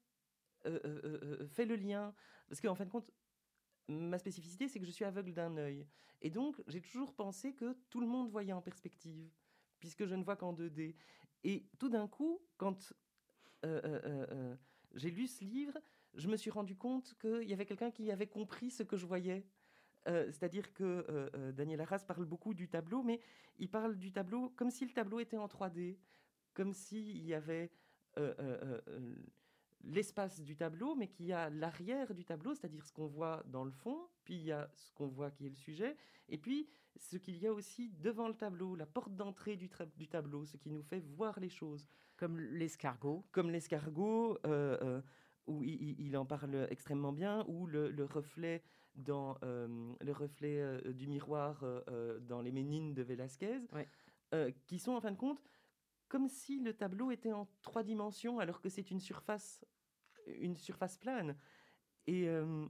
fait 0.64 1.66
le 1.66 1.76
lien. 1.76 2.14
Parce 2.48 2.60
qu'en 2.62 2.76
fin 2.76 2.86
de 2.86 2.90
compte, 2.90 3.10
ma 3.88 4.18
spécificité, 4.18 4.68
c'est 4.68 4.80
que 4.80 4.86
je 4.86 4.92
suis 4.92 5.06
aveugle 5.06 5.34
d'un 5.34 5.58
œil. 5.58 5.88
Et 6.22 6.30
donc, 6.30 6.62
j'ai 6.68 6.82
toujours 6.82 7.14
pensé 7.14 7.54
que 7.54 7.78
tout 7.90 8.02
le 8.02 8.08
monde 8.08 8.30
voyait 8.30 8.54
en 8.54 8.62
perspective, 8.62 9.32
puisque 9.80 10.06
je 10.06 10.16
ne 10.16 10.24
vois 10.24 10.36
qu'en 10.36 10.54
2D. 10.54 10.96
Et 11.44 11.66
tout 11.78 11.90
d'un 11.90 12.08
coup, 12.08 12.42
quand 12.58 12.94
euh, 13.66 13.82
euh, 13.84 14.26
euh, 14.32 14.56
j'ai 14.96 15.10
lu 15.10 15.28
ce 15.28 15.44
livre, 15.44 15.78
je 16.16 16.28
me 16.28 16.36
suis 16.36 16.50
rendu 16.50 16.76
compte 16.76 17.16
qu'il 17.20 17.48
y 17.48 17.54
avait 17.54 17.66
quelqu'un 17.66 17.92
qui 17.92 18.12
avait 18.12 18.28
compris 18.28 18.72
ce 18.72 18.84
que 18.84 18.98
je 18.98 19.06
voyais. 19.06 19.46
C'est-à-dire 20.06 20.74
que 20.74 21.52
Daniel 21.52 21.82
Arras 21.82 22.04
parle 22.08 22.26
beaucoup 22.26 22.54
du 22.54 22.68
tableau, 22.68 23.04
mais 23.04 23.20
il 23.60 23.70
parle 23.70 23.98
du 23.98 24.12
tableau 24.12 24.50
comme 24.56 24.72
si 24.72 24.86
le 24.86 24.92
tableau 24.92 25.20
était 25.20 25.38
en 25.38 25.48
3D, 25.48 25.98
comme 26.54 26.74
s'il 26.74 27.24
y 27.26 27.34
avait 27.34 27.70
l'espace 29.84 30.42
du 30.42 30.56
tableau, 30.56 30.96
mais 30.96 31.08
qu'il 31.08 31.28
y 31.28 31.34
a 31.34 31.50
l'arrière 31.50 32.14
du 32.14 32.26
tableau, 32.26 32.54
c'est-à-dire 32.54 32.86
ce 32.86 32.92
qu'on 32.92 33.08
voit 33.08 33.44
dans 33.48 33.64
le 33.64 33.72
fond, 33.72 34.08
puis 34.24 34.36
il 34.36 34.44
y 34.44 34.52
a 34.52 34.70
ce 34.74 34.92
qu'on 34.94 35.08
voit 35.08 35.32
qui 35.32 35.46
est 35.46 35.50
le 35.50 35.56
sujet, 35.56 35.96
et 36.28 36.38
puis 36.38 36.68
ce 36.96 37.18
qu'il 37.18 37.38
y 37.38 37.48
a 37.48 37.54
aussi 37.54 37.90
devant 38.00 38.28
le 38.28 38.34
tableau, 38.34 38.76
la 38.76 38.86
porte 38.86 39.16
d'entrée 39.16 39.56
du, 39.56 39.70
du, 39.96 40.08
tableau, 40.08 40.46
ce 40.46 40.58
qui 40.58 40.70
nous 40.70 40.82
fait 40.82 41.00
voir 41.00 41.40
les 41.40 41.50
choses. 41.50 41.88
Comme 42.18 42.40
l'escargot. 42.40 43.26
Comme 43.32 43.50
l'escargot, 43.50 44.38
euh, 44.46 44.78
euh, 44.82 45.02
où 45.48 45.64
il, 45.64 46.16
en 46.18 46.26
parle 46.26 46.68
extrêmement 46.70 47.14
bien, 47.14 47.46
ou 47.48 47.66
le, 47.66 48.06
reflet 48.06 48.62
dans 49.00 49.38
euh, 49.44 49.94
le 50.02 50.12
reflet 50.12 50.82
du 50.94 51.08
miroir 51.08 51.64
dans 52.22 52.42
les 52.42 52.52
Ménines 52.52 52.94
de 52.94 53.04
Velázquez, 53.04 53.62
qui 54.68 54.80
sont 54.80 54.94
en 54.94 55.02
fin 55.02 55.12
de 55.12 55.18
compte 55.18 55.42
comme 56.10 56.28
si 56.28 56.60
le 56.60 56.74
tableau 56.74 57.12
était 57.12 57.32
en 57.32 57.48
trois 57.62 57.84
dimensions 57.84 58.40
alors 58.40 58.60
que 58.60 58.68
c'est 58.68 58.92
une 58.92 59.00
surface, 59.00 59.64
une 60.26 60.58
surface 60.58 60.98
plane. 60.98 61.38
Et, 62.08 62.28
euh, 62.28 62.66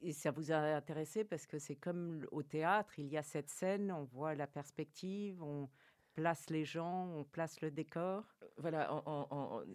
et 0.00 0.12
ça 0.12 0.30
vous 0.30 0.50
a 0.50 0.56
intéressé 0.56 1.24
parce 1.24 1.46
que 1.46 1.58
c'est 1.58 1.76
comme 1.76 2.26
au 2.32 2.42
théâtre, 2.42 2.98
il 2.98 3.06
y 3.06 3.18
a 3.18 3.22
cette 3.22 3.50
scène, 3.50 3.92
on 3.92 4.04
voit 4.04 4.34
la 4.34 4.46
perspective, 4.46 5.42
on 5.42 5.68
place 6.14 6.50
les 6.50 6.64
gens, 6.64 7.08
on 7.14 7.24
place 7.24 7.60
le 7.60 7.70
décor. 7.70 8.24
Voilà, 8.56 9.02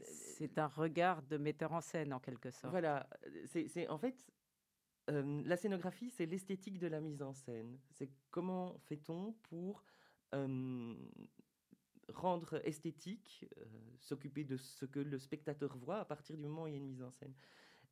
c'est 0.04 0.58
un 0.58 0.68
regard 0.68 1.22
de 1.24 1.38
metteur 1.38 1.74
en 1.74 1.82
scène 1.82 2.14
en 2.14 2.20
quelque 2.20 2.52
sorte. 2.52 2.72
Voilà, 2.72 3.08
c'est 3.46 3.88
en 3.88 3.98
fait 3.98 4.26
la 5.08 5.58
scénographie, 5.58 6.10
c'est 6.10 6.26
l'esthétique 6.26 6.80
de 6.80 6.88
la 6.88 7.00
mise 7.00 7.22
en 7.22 7.34
scène. 7.34 7.78
C'est 7.92 8.10
comment 8.30 8.78
fait-on 8.80 9.34
pour 9.44 9.84
rendre 12.14 12.62
esthétique, 12.66 13.46
s'occuper 14.00 14.44
de 14.44 14.58
ce 14.58 14.86
que 14.86 15.00
le 15.00 15.20
spectateur 15.20 15.78
voit 15.78 16.00
à 16.00 16.06
partir 16.06 16.36
du 16.36 16.44
moment 16.44 16.64
où 16.64 16.68
il 16.68 16.72
y 16.72 16.76
a 16.76 16.78
une 16.78 16.88
mise 16.88 17.04
en 17.04 17.12
scène. 17.12 17.34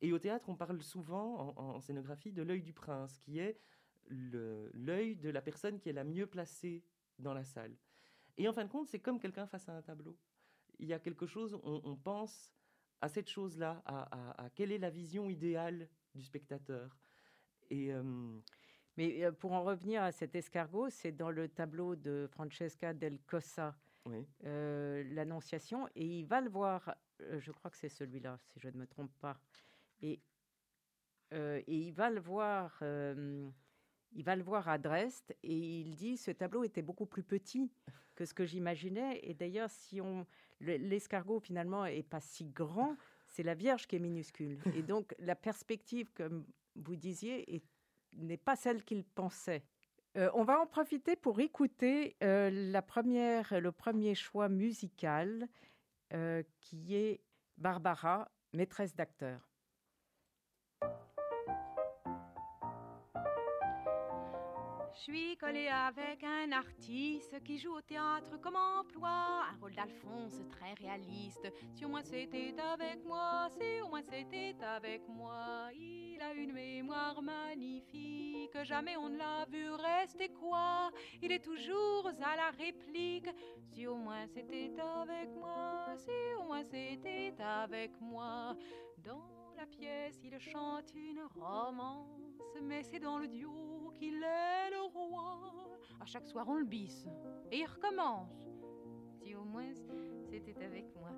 Et 0.00 0.12
au 0.12 0.18
théâtre, 0.18 0.48
on 0.48 0.56
parle 0.56 0.82
souvent 0.82 1.54
en, 1.56 1.80
scénographie 1.80 2.32
de 2.32 2.42
l'œil 2.42 2.62
du 2.62 2.72
prince, 2.72 3.18
qui 3.18 3.38
est 3.38 3.58
l'œil 4.08 5.16
de 5.16 5.30
la 5.30 5.40
personne 5.40 5.78
qui 5.80 5.88
est 5.88 5.92
la 5.92 6.04
mieux 6.04 6.26
placée 6.26 6.84
dans 7.18 7.34
la 7.34 7.44
salle. 7.44 7.76
Et 8.36 8.46
en 8.48 8.52
fin 8.52 8.64
de 8.64 8.70
compte, 8.70 8.88
c'est 8.88 9.00
comme 9.00 9.18
quelqu'un 9.18 9.46
face 9.46 9.68
à 9.68 9.76
un 9.76 9.82
tableau. 9.82 10.16
Il 10.78 10.86
y 10.86 10.92
a 10.92 10.98
quelque 10.98 11.26
chose, 11.26 11.58
on, 11.62 11.96
pense 11.96 12.52
à 13.00 13.08
cette 13.08 13.30
chose-là, 13.30 13.82
à, 13.86 14.50
quelle 14.54 14.72
est 14.72 14.78
la 14.78 14.90
vision 14.90 15.30
idéale 15.30 15.88
du 16.14 16.22
spectateur. 16.22 16.96
Et, 17.70 17.92
euh, 17.92 18.02
Mais 18.96 19.24
euh, 19.24 19.32
pour 19.32 19.52
en 19.52 19.62
revenir 19.62 20.02
à 20.02 20.12
cet 20.12 20.34
escargot, 20.34 20.90
c'est 20.90 21.12
dans 21.12 21.30
le 21.30 21.48
tableau 21.48 21.96
de 21.96 22.28
Francesca 22.30 22.94
del 22.94 23.18
Cossa, 23.26 23.74
euh, 24.44 25.04
l'Annonciation, 25.12 25.88
et 25.96 26.04
il 26.04 26.26
va 26.26 26.40
le 26.40 26.48
voir, 26.48 26.94
je 27.18 27.50
crois 27.50 27.70
que 27.70 27.76
c'est 27.76 27.88
celui-là, 27.88 28.38
si 28.40 28.60
je 28.60 28.68
ne 28.68 28.78
me 28.78 28.86
trompe 28.86 29.12
pas, 29.20 29.38
et, 30.00 30.20
et 31.32 31.62
il 31.66 31.92
va 31.92 32.08
le 32.08 32.20
voir 32.20 32.80
il 34.16 34.24
va 34.24 34.34
le 34.34 34.42
voir 34.42 34.68
à 34.68 34.78
Dresde 34.78 35.36
et 35.42 35.80
il 35.80 35.94
dit 35.94 36.16
ce 36.16 36.30
tableau 36.30 36.64
était 36.64 36.82
beaucoup 36.82 37.06
plus 37.06 37.22
petit 37.22 37.70
que 38.14 38.24
ce 38.24 38.32
que 38.32 38.46
j'imaginais. 38.46 39.20
Et 39.22 39.34
d'ailleurs, 39.34 39.70
si 39.70 40.00
on 40.00 40.26
l'escargot 40.60 41.38
finalement 41.38 41.84
est 41.84 42.02
pas 42.02 42.20
si 42.20 42.46
grand, 42.46 42.96
c'est 43.28 43.42
la 43.42 43.54
Vierge 43.54 43.86
qui 43.86 43.96
est 43.96 44.00
minuscule. 44.00 44.58
Et 44.74 44.82
donc 44.82 45.14
la 45.18 45.36
perspective, 45.36 46.10
comme 46.14 46.46
vous 46.76 46.96
disiez, 46.96 47.62
n'est 48.12 48.36
pas 48.36 48.56
celle 48.56 48.84
qu'il 48.84 49.04
pensait. 49.04 49.64
Euh, 50.16 50.30
on 50.34 50.44
va 50.44 50.60
en 50.60 50.66
profiter 50.66 51.14
pour 51.14 51.40
écouter 51.40 52.16
euh, 52.22 52.50
la 52.50 52.80
première, 52.80 53.60
le 53.60 53.70
premier 53.70 54.14
choix 54.14 54.48
musical 54.48 55.46
euh, 56.14 56.42
qui 56.60 56.94
est 56.94 57.20
Barbara, 57.58 58.30
maîtresse 58.52 58.94
d'acteur. 58.94 59.55
Je 64.96 65.02
suis 65.02 65.36
collée 65.36 65.68
avec 65.68 66.24
un 66.24 66.52
artiste 66.52 67.42
qui 67.44 67.58
joue 67.58 67.74
au 67.74 67.82
théâtre 67.82 68.40
comme 68.40 68.56
emploi, 68.56 69.44
un 69.52 69.60
rôle 69.60 69.74
d'Alphonse 69.74 70.40
très 70.48 70.72
réaliste. 70.72 71.52
Si 71.74 71.84
au 71.84 71.88
moins 71.88 72.02
c'était 72.02 72.54
avec 72.58 73.04
moi, 73.04 73.48
si 73.50 73.82
au 73.82 73.88
moins 73.88 74.00
c'était 74.00 74.56
avec 74.64 75.06
moi, 75.06 75.68
il 75.74 76.18
a 76.22 76.32
une 76.32 76.52
mémoire 76.52 77.20
magnifique, 77.20 78.56
jamais 78.62 78.96
on 78.96 79.10
ne 79.10 79.18
l'a 79.18 79.44
vu 79.50 79.68
rester 79.70 80.30
quoi. 80.30 80.90
Il 81.20 81.30
est 81.30 81.44
toujours 81.44 82.10
à 82.22 82.36
la 82.36 82.50
réplique, 82.52 83.28
si 83.74 83.86
au 83.86 83.96
moins 83.96 84.26
c'était 84.26 84.72
avec 84.80 85.28
moi, 85.34 85.88
si 85.98 86.10
au 86.40 86.44
moins 86.44 86.64
c'était 86.64 87.34
avec 87.38 88.00
moi. 88.00 88.56
Dans 88.96 89.45
la 89.56 89.66
pièce, 89.66 90.20
il 90.22 90.38
chante 90.38 90.92
une 90.94 91.22
romance, 91.34 92.42
mais 92.62 92.82
c'est 92.82 92.98
dans 92.98 93.18
le 93.18 93.26
duo 93.26 93.90
qu'il 93.94 94.22
est 94.22 94.70
le 94.70 94.82
roi. 94.92 95.78
À 96.00 96.04
chaque 96.04 96.26
soir, 96.26 96.46
on 96.48 96.56
le 96.56 96.64
bisse. 96.64 97.06
Et 97.50 97.60
il 97.60 97.66
recommence. 97.66 98.30
Si 99.18 99.34
au 99.34 99.44
moins 99.44 99.72
c'était 100.28 100.64
avec 100.64 100.94
moi. 100.94 101.10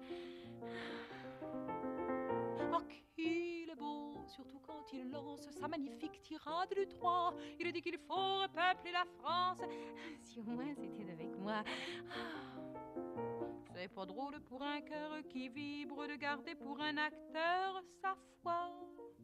Oh, 2.72 2.82
qu'il 3.14 3.70
est 3.70 3.76
beau, 3.76 4.12
surtout 4.26 4.60
quand 4.60 4.92
il 4.92 5.10
lance 5.10 5.48
sa 5.50 5.66
magnifique 5.66 6.20
tirade 6.22 6.72
du 6.74 6.86
3. 6.86 7.34
Il 7.58 7.72
dit 7.72 7.82
qu'il 7.82 7.98
faut 7.98 8.42
repeupler 8.42 8.92
la 8.92 9.04
France. 9.18 9.58
Si 10.20 10.38
au 10.38 10.44
moins 10.44 10.72
c'était 10.74 11.10
avec 11.10 11.36
moi. 11.38 11.64
C'est 13.80 13.86
pas 13.86 14.06
drôle 14.06 14.40
pour 14.40 14.60
un 14.60 14.80
cœur 14.80 15.22
qui 15.28 15.48
vibre 15.48 16.08
de 16.08 16.16
garder 16.16 16.56
pour 16.56 16.80
un 16.80 16.96
acteur 16.96 17.80
sa 18.02 18.16
foi. 18.42 18.72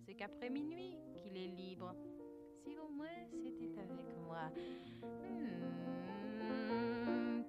C'est 0.07 0.15
qu'après 0.15 0.49
minuit 0.49 0.97
qu'il 1.17 1.37
est 1.37 1.49
libre 1.49 1.93
si 2.63 2.79
au 2.79 2.89
moins 2.89 3.27
c'était 3.33 3.77
avec 3.81 4.07
moi. 4.25 4.53
Hmm, 5.03 5.83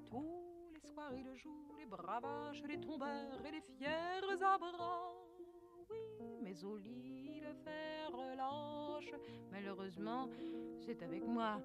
tous 0.10 0.72
les 0.74 0.80
soirs 0.80 1.14
il 1.14 1.32
joue 1.36 1.76
les 1.78 1.86
bravaches, 1.86 2.64
les 2.68 2.80
tombeurs 2.80 3.40
et 3.46 3.52
les 3.52 3.62
fiers 3.62 4.42
à 4.42 4.58
bras. 4.58 5.14
Oui, 5.92 6.00
mais 6.42 6.64
au 6.64 6.76
lit 6.76 7.40
le 7.40 7.54
fer 7.54 8.10
relâche. 8.12 9.12
Malheureusement, 9.52 10.28
c'est 10.80 11.04
avec 11.04 11.24
moi. 11.24 11.62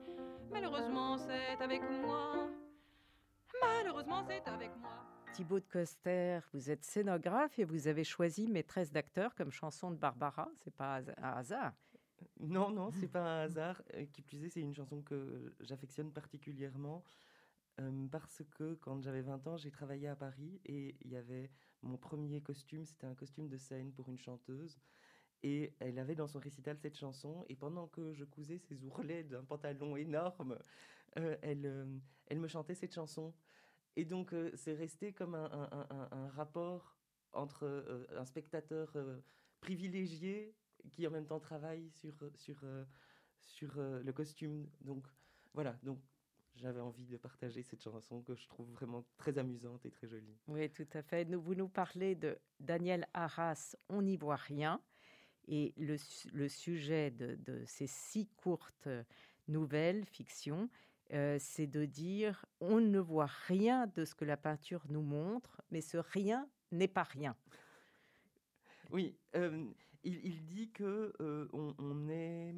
Malheureusement, 0.50 1.16
c'est 1.16 1.62
avec 1.62 1.80
moi. 2.02 2.50
Malheureusement, 3.62 4.22
c'est 4.28 4.46
avec 4.46 4.76
moi. 4.76 5.00
Thibaut 5.32 5.60
de 5.60 5.66
Coster, 5.66 6.40
vous 6.52 6.70
êtes 6.70 6.84
scénographe 6.84 7.58
et 7.58 7.64
vous 7.64 7.86
avez 7.86 8.04
choisi 8.04 8.48
Maîtresse 8.48 8.90
d'acteur 8.90 9.34
comme 9.34 9.50
chanson 9.50 9.90
de 9.90 9.96
Barbara. 9.96 10.50
C'est 10.56 10.74
pas 10.74 11.00
un 11.18 11.32
hasard. 11.32 11.72
Non, 12.40 12.70
non, 12.70 12.90
c'est 12.90 13.08
pas 13.08 13.22
un 13.22 13.44
hasard. 13.44 13.80
Euh, 13.94 14.06
qui 14.06 14.22
plus 14.22 14.44
est, 14.44 14.50
c'est 14.50 14.60
une 14.60 14.74
chanson 14.74 15.02
que 15.02 15.54
j'affectionne 15.60 16.12
particulièrement 16.12 17.04
euh, 17.80 18.08
parce 18.10 18.42
que 18.50 18.74
quand 18.74 19.00
j'avais 19.02 19.22
20 19.22 19.46
ans, 19.46 19.56
j'ai 19.56 19.70
travaillé 19.70 20.08
à 20.08 20.16
Paris 20.16 20.60
et 20.66 20.96
il 21.00 21.10
y 21.10 21.16
avait 21.16 21.50
mon 21.82 21.96
premier 21.96 22.40
costume, 22.40 22.84
c'était 22.84 23.06
un 23.06 23.14
costume 23.14 23.48
de 23.48 23.56
scène 23.56 23.92
pour 23.92 24.08
une 24.08 24.18
chanteuse. 24.18 24.80
Et 25.42 25.74
elle 25.78 25.98
avait 25.98 26.16
dans 26.16 26.26
son 26.26 26.38
récital 26.38 26.76
cette 26.76 26.98
chanson, 26.98 27.46
et 27.48 27.56
pendant 27.56 27.86
que 27.86 28.12
je 28.12 28.24
cousais 28.24 28.58
ses 28.58 28.84
ourlets 28.84 29.24
d'un 29.24 29.42
pantalon 29.42 29.96
énorme, 29.96 30.58
euh, 31.16 31.36
elle, 31.40 32.02
elle 32.26 32.40
me 32.40 32.48
chantait 32.48 32.74
cette 32.74 32.94
chanson. 32.94 33.32
Et 33.96 34.04
donc, 34.04 34.34
c'est 34.54 34.74
resté 34.74 35.12
comme 35.12 35.34
un 35.34 36.28
rapport 36.28 36.96
entre 37.32 38.06
un 38.16 38.24
spectateur 38.24 38.92
privilégié 39.60 40.54
qui 40.88 41.06
en 41.06 41.10
même 41.10 41.26
temps 41.26 41.40
travaille 41.40 41.90
sur, 41.90 42.14
sur, 42.34 42.56
euh, 42.64 42.84
sur 43.38 43.78
euh, 43.78 44.02
le 44.02 44.12
costume. 44.12 44.66
Donc 44.80 45.04
voilà, 45.54 45.78
donc 45.82 45.98
j'avais 46.56 46.80
envie 46.80 47.06
de 47.06 47.16
partager 47.16 47.62
cette 47.62 47.82
chanson 47.82 48.22
que 48.22 48.34
je 48.34 48.48
trouve 48.48 48.70
vraiment 48.72 49.04
très 49.16 49.38
amusante 49.38 49.84
et 49.86 49.90
très 49.90 50.08
jolie. 50.08 50.38
Oui, 50.48 50.70
tout 50.70 50.88
à 50.94 51.02
fait. 51.02 51.24
Vous 51.34 51.54
nous 51.54 51.68
parlez 51.68 52.14
de 52.14 52.38
Daniel 52.58 53.06
Arras, 53.14 53.76
On 53.88 54.02
n'y 54.02 54.16
voit 54.16 54.36
rien. 54.36 54.80
Et 55.46 55.74
le, 55.76 55.96
le 56.32 56.48
sujet 56.48 57.10
de, 57.10 57.34
de, 57.36 57.64
ces 57.66 57.86
six 57.86 58.28
courtes 58.36 58.88
nouvelles, 59.48 60.04
fictions, 60.04 60.68
c'est 61.38 61.66
de 61.66 61.84
dire 61.84 62.44
on 62.60 62.80
ne 62.80 62.98
voit 62.98 63.30
rien 63.46 63.86
de 63.88 64.04
ce 64.04 64.14
que 64.14 64.24
la 64.24 64.36
peinture 64.36 64.84
nous 64.88 65.02
montre, 65.02 65.60
mais 65.70 65.80
ce 65.80 65.96
rien 65.96 66.48
n'est 66.70 66.88
pas 66.88 67.02
rien. 67.02 67.36
Oui, 68.90 69.16
il, 70.04 70.44
dit 70.44 70.70
que 70.70 71.12
on, 71.52 72.08
est 72.08 72.54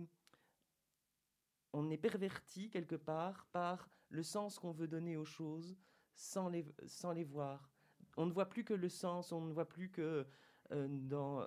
on 1.73 1.91
est 1.91 1.97
perverti 1.97 2.71
quelque 2.71 2.97
part 2.97 3.47
par 3.53 3.89
le 4.11 4.23
sens 4.23 4.59
qu'on 4.59 4.73
veut 4.73 4.89
donner 4.89 5.17
aux 5.17 5.25
choses 5.25 5.77
sans 6.15 6.49
les, 6.49 7.25
voir. 7.25 7.71
On 8.17 8.27
ne 8.27 8.33
voit 8.33 8.49
plus 8.49 8.65
que 8.65 8.75
le 8.75 8.89
sens, 8.89 9.33
on 9.33 9.41
ne 9.41 9.53
voit 9.53 9.69
plus 9.69 9.91
que 9.91 10.27
dans... 10.71 11.47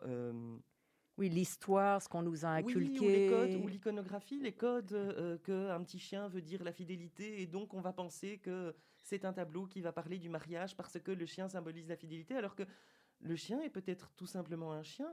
Euh, 1.17 1.21
oui, 1.21 1.29
l'histoire, 1.29 2.01
ce 2.01 2.09
qu'on 2.09 2.21
nous 2.21 2.45
a 2.45 2.49
inculqué. 2.49 2.99
Oui, 2.99 3.07
ou 3.07 3.09
les 3.09 3.29
codes, 3.29 3.63
ou 3.63 3.67
l'iconographie, 3.67 4.39
les 4.39 4.53
codes 4.53 5.41
qu'un 5.43 5.83
petit 5.83 5.99
chien 5.99 6.27
veut 6.27 6.41
dire 6.41 6.63
la 6.63 6.71
fidélité, 6.71 7.41
et 7.41 7.47
donc 7.47 7.73
on 7.73 7.81
va 7.81 7.93
penser 7.93 8.37
que 8.37 8.75
c'est 8.97 9.25
un 9.25 9.33
tableau 9.33 9.65
qui 9.65 9.81
va 9.81 9.91
parler 9.91 10.17
du 10.17 10.29
mariage 10.29 10.75
parce 10.75 10.99
que 10.99 11.11
le 11.11 11.25
chien 11.25 11.47
symbolise 11.47 11.87
la 11.87 11.95
fidélité, 11.95 12.35
alors 12.35 12.55
que 12.55 12.63
le 13.21 13.35
chien 13.35 13.61
est 13.61 13.69
peut-être 13.69 14.11
tout 14.15 14.27
simplement 14.27 14.73
un 14.73 14.83
chien 14.83 15.09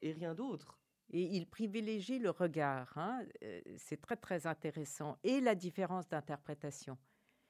et 0.00 0.12
rien 0.12 0.34
d'autre. 0.34 0.78
Et 1.10 1.22
il 1.22 1.46
privilégie 1.46 2.18
le 2.18 2.30
regard. 2.30 2.96
Hein. 2.96 3.24
Euh, 3.42 3.60
c'est 3.76 4.00
très, 4.00 4.16
très 4.16 4.46
intéressant. 4.46 5.18
Et 5.22 5.40
la 5.40 5.54
différence 5.54 6.08
d'interprétation. 6.08 6.96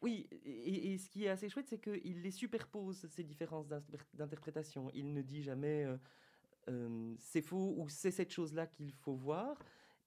Oui, 0.00 0.28
et, 0.44 0.98
ce 0.98 1.08
qui 1.08 1.24
est 1.24 1.28
assez 1.28 1.48
chouette, 1.48 1.68
c'est 1.68 1.80
qu'il 1.80 2.22
les 2.22 2.30
superpose, 2.32 3.06
ces 3.08 3.22
différences 3.22 3.68
d'interprétation. 4.14 4.90
Il 4.94 5.12
ne 5.12 5.22
dit 5.22 5.42
jamais 5.42 5.84
euh, 5.84 5.96
euh, 6.68 7.14
c'est 7.18 7.42
faux 7.42 7.74
ou 7.76 7.88
c'est 7.88 8.10
cette 8.10 8.32
chose-là 8.32 8.66
qu'il 8.66 8.92
faut 8.92 9.14
voir. 9.14 9.58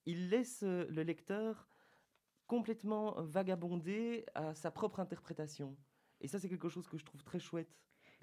Il 0.06 0.30
laisse 0.30 0.62
le 0.64 1.02
lecteur 1.04 1.68
complètement 2.48 3.22
vagabonder 3.24 4.26
à 4.36 4.54
sa 4.54 4.72
propre 4.72 5.00
interprétation. 5.00 5.76
Et 6.22 6.28
ça, 6.28 6.40
c'est 6.40 6.50
quelque 6.50 6.70
chose 6.70 6.88
que 6.88 6.98
je 6.98 7.06
trouve 7.06 7.24
très 7.24 7.40
chouette 7.40 7.76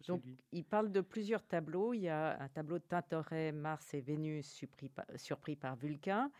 donc, 0.08 0.22
il 0.52 0.64
parle 0.64 0.90
de 0.90 1.00
plusieurs 1.00 1.46
tableaux. 1.46 1.94
Il 1.94 2.00
y 2.00 2.08
a 2.08 2.40
un 2.40 2.48
tableau 2.48 2.78
de 2.78 2.84
Tintoret, 2.84 3.52
Mars 3.52 3.94
et 3.94 4.00
Vénus 4.00 4.50
surpris 4.50 4.88
par, 4.88 5.06
surpris 5.16 5.56
par 5.56 5.76
Vulcain, 5.76 6.30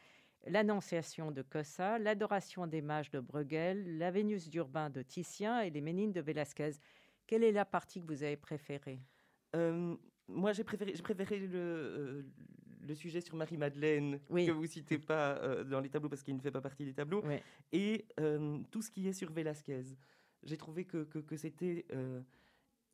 l'Annonciation 0.46 1.30
de 1.30 1.42
Cossa, 1.42 1.98
l'Adoration 1.98 2.66
des 2.66 2.82
mages 2.82 3.10
de 3.10 3.20
Bruegel, 3.20 3.98
la 3.98 4.10
Vénus 4.10 4.48
d'Urbain 4.48 4.90
de 4.90 5.02
Titien 5.02 5.60
et 5.60 5.70
les 5.70 5.80
Ménines 5.80 6.12
de 6.12 6.20
Velázquez. 6.20 6.72
Quelle 7.26 7.44
est 7.44 7.52
la 7.52 7.64
partie 7.64 8.00
que 8.00 8.06
vous 8.06 8.22
avez 8.22 8.36
préférée? 8.36 9.00
Euh, 9.54 9.96
Moi, 10.32 10.52
j'ai 10.52 10.64
préféré, 10.64 10.92
préféré 10.92 11.38
le, 11.38 11.58
euh, 11.58 12.22
le 12.82 12.94
sujet 12.94 13.20
sur 13.20 13.36
Marie-Madeleine, 13.36 14.18
que 14.28 14.50
vous 14.50 14.66
citez 14.66 14.98
pas 14.98 15.36
euh, 15.36 15.64
dans 15.64 15.80
les 15.80 15.88
tableaux 15.88 16.08
parce 16.08 16.22
qu'il 16.22 16.34
ne 16.34 16.40
fait 16.40 16.50
pas 16.50 16.60
partie 16.60 16.84
des 16.84 16.94
tableaux, 16.94 17.22
et 17.72 18.06
tout 18.70 18.82
ce 18.82 18.90
qui 18.90 19.08
est 19.08 19.12
sur 19.12 19.30
Velázquez. 19.32 19.82
J'ai 20.42 20.56
trouvé 20.56 20.84
que, 20.84 21.04
que, 21.04 21.36
c'était 21.36 21.86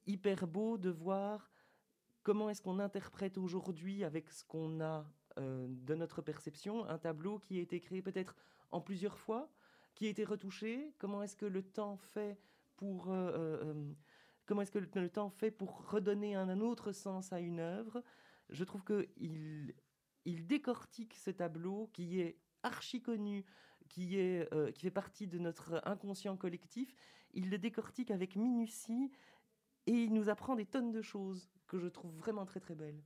hyper 0.07 0.47
beau 0.47 0.77
de 0.79 0.91
voir 0.91 1.51
comment 2.23 2.51
est-ce 2.51 2.61
qu'on 2.61 2.79
interprète 2.79 3.39
aujourd'hui 3.39 4.05
avec 4.05 4.31
ce 4.31 4.45
qu'on 4.45 4.81
a 4.81 5.07
de 5.37 5.95
notre 5.95 6.21
perception 6.21 6.85
un 6.89 6.99
tableau 6.99 7.39
qui 7.39 7.59
a 7.59 7.63
été 7.63 7.81
créé 7.81 8.03
peut-être 8.03 8.35
en 8.71 8.81
plusieurs 8.81 9.19
fois, 9.19 9.49
qui 9.95 10.07
a 10.07 10.11
été 10.11 10.25
retouché, 10.25 10.93
comment 10.99 11.23
est-ce 11.23 11.37
que 11.37 11.47
le 11.47 11.63
temps 11.63 11.97
fait 11.97 12.37
pour 12.77 13.11
comment 14.49 14.63
est-ce 14.63 14.73
que 14.73 14.79
le, 14.79 15.11
temps 15.11 15.29
fait 15.29 15.51
pour 15.51 15.89
redonner 15.91 16.35
un, 16.35 16.61
autre 16.61 16.91
sens 16.93 17.33
à 17.33 17.39
une 17.39 17.61
œuvre? 17.61 18.03
Je 18.49 18.65
trouve 18.65 18.83
qu'il 18.83 19.75
il 20.25 20.47
décortique 20.47 21.15
ce 21.15 21.31
tableau 21.31 21.91
qui 21.93 22.21
est 22.21 22.39
archi 22.63 23.03
connu, 23.03 23.45
qui, 23.89 24.19
est, 24.19 24.53
euh, 24.53 24.73
qui 24.73 24.83
fait 24.83 24.91
partie 24.91 25.27
de 25.27 25.39
notre 25.39 25.83
inconscient 25.85 26.37
collectif. 26.37 26.95
Il 27.35 27.51
le 27.51 27.59
décortique 27.59 28.11
avec 28.11 28.37
minutie 28.37 29.13
et 29.87 29.93
il 29.93 30.13
nous 30.15 30.31
apprend 30.31 30.57
des 30.57 30.67
tonnes 30.67 30.93
de 30.93 31.03
choses 31.03 31.51
que 31.67 31.79
je 31.79 31.87
trouve 31.87 32.15
vraiment 32.17 32.47
très 32.47 32.61
très 32.61 32.75
belles. 32.75 33.03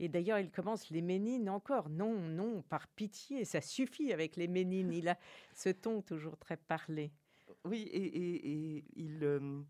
Et 0.00 0.08
d'ailleurs, 0.08 0.38
il 0.38 0.50
commence 0.50 0.90
les 0.90 1.02
Ménines 1.02 1.48
encore. 1.48 1.88
Non, 1.88 2.14
non, 2.20 2.62
par 2.62 2.88
pitié, 2.88 3.44
ça 3.44 3.60
suffit 3.60 4.12
avec 4.12 4.36
les 4.36 4.48
Ménines. 4.48 4.92
Il 4.92 5.08
a 5.08 5.18
ce 5.54 5.70
ton 5.70 6.02
toujours 6.02 6.36
très 6.36 6.56
parlé. 6.56 7.12
Oui, 7.64 7.82
et, 7.92 8.84
il, 8.94 9.24
euh, 9.24 9.62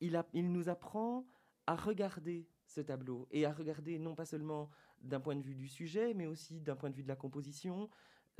il, 0.00 0.52
nous 0.52 0.68
apprend 0.68 1.26
à 1.66 1.74
regarder 1.74 2.46
ce 2.66 2.80
tableau 2.80 3.26
et 3.30 3.44
à 3.44 3.52
regarder 3.52 3.98
non 3.98 4.14
pas 4.14 4.24
seulement 4.24 4.70
d'un 5.02 5.20
point 5.20 5.36
de 5.36 5.42
vue 5.42 5.54
du 5.54 5.68
sujet, 5.68 6.14
mais 6.14 6.26
aussi 6.26 6.60
d'un 6.60 6.76
point 6.76 6.90
de 6.90 6.94
vue 6.94 7.02
de 7.02 7.08
la 7.08 7.16
composition, 7.16 7.88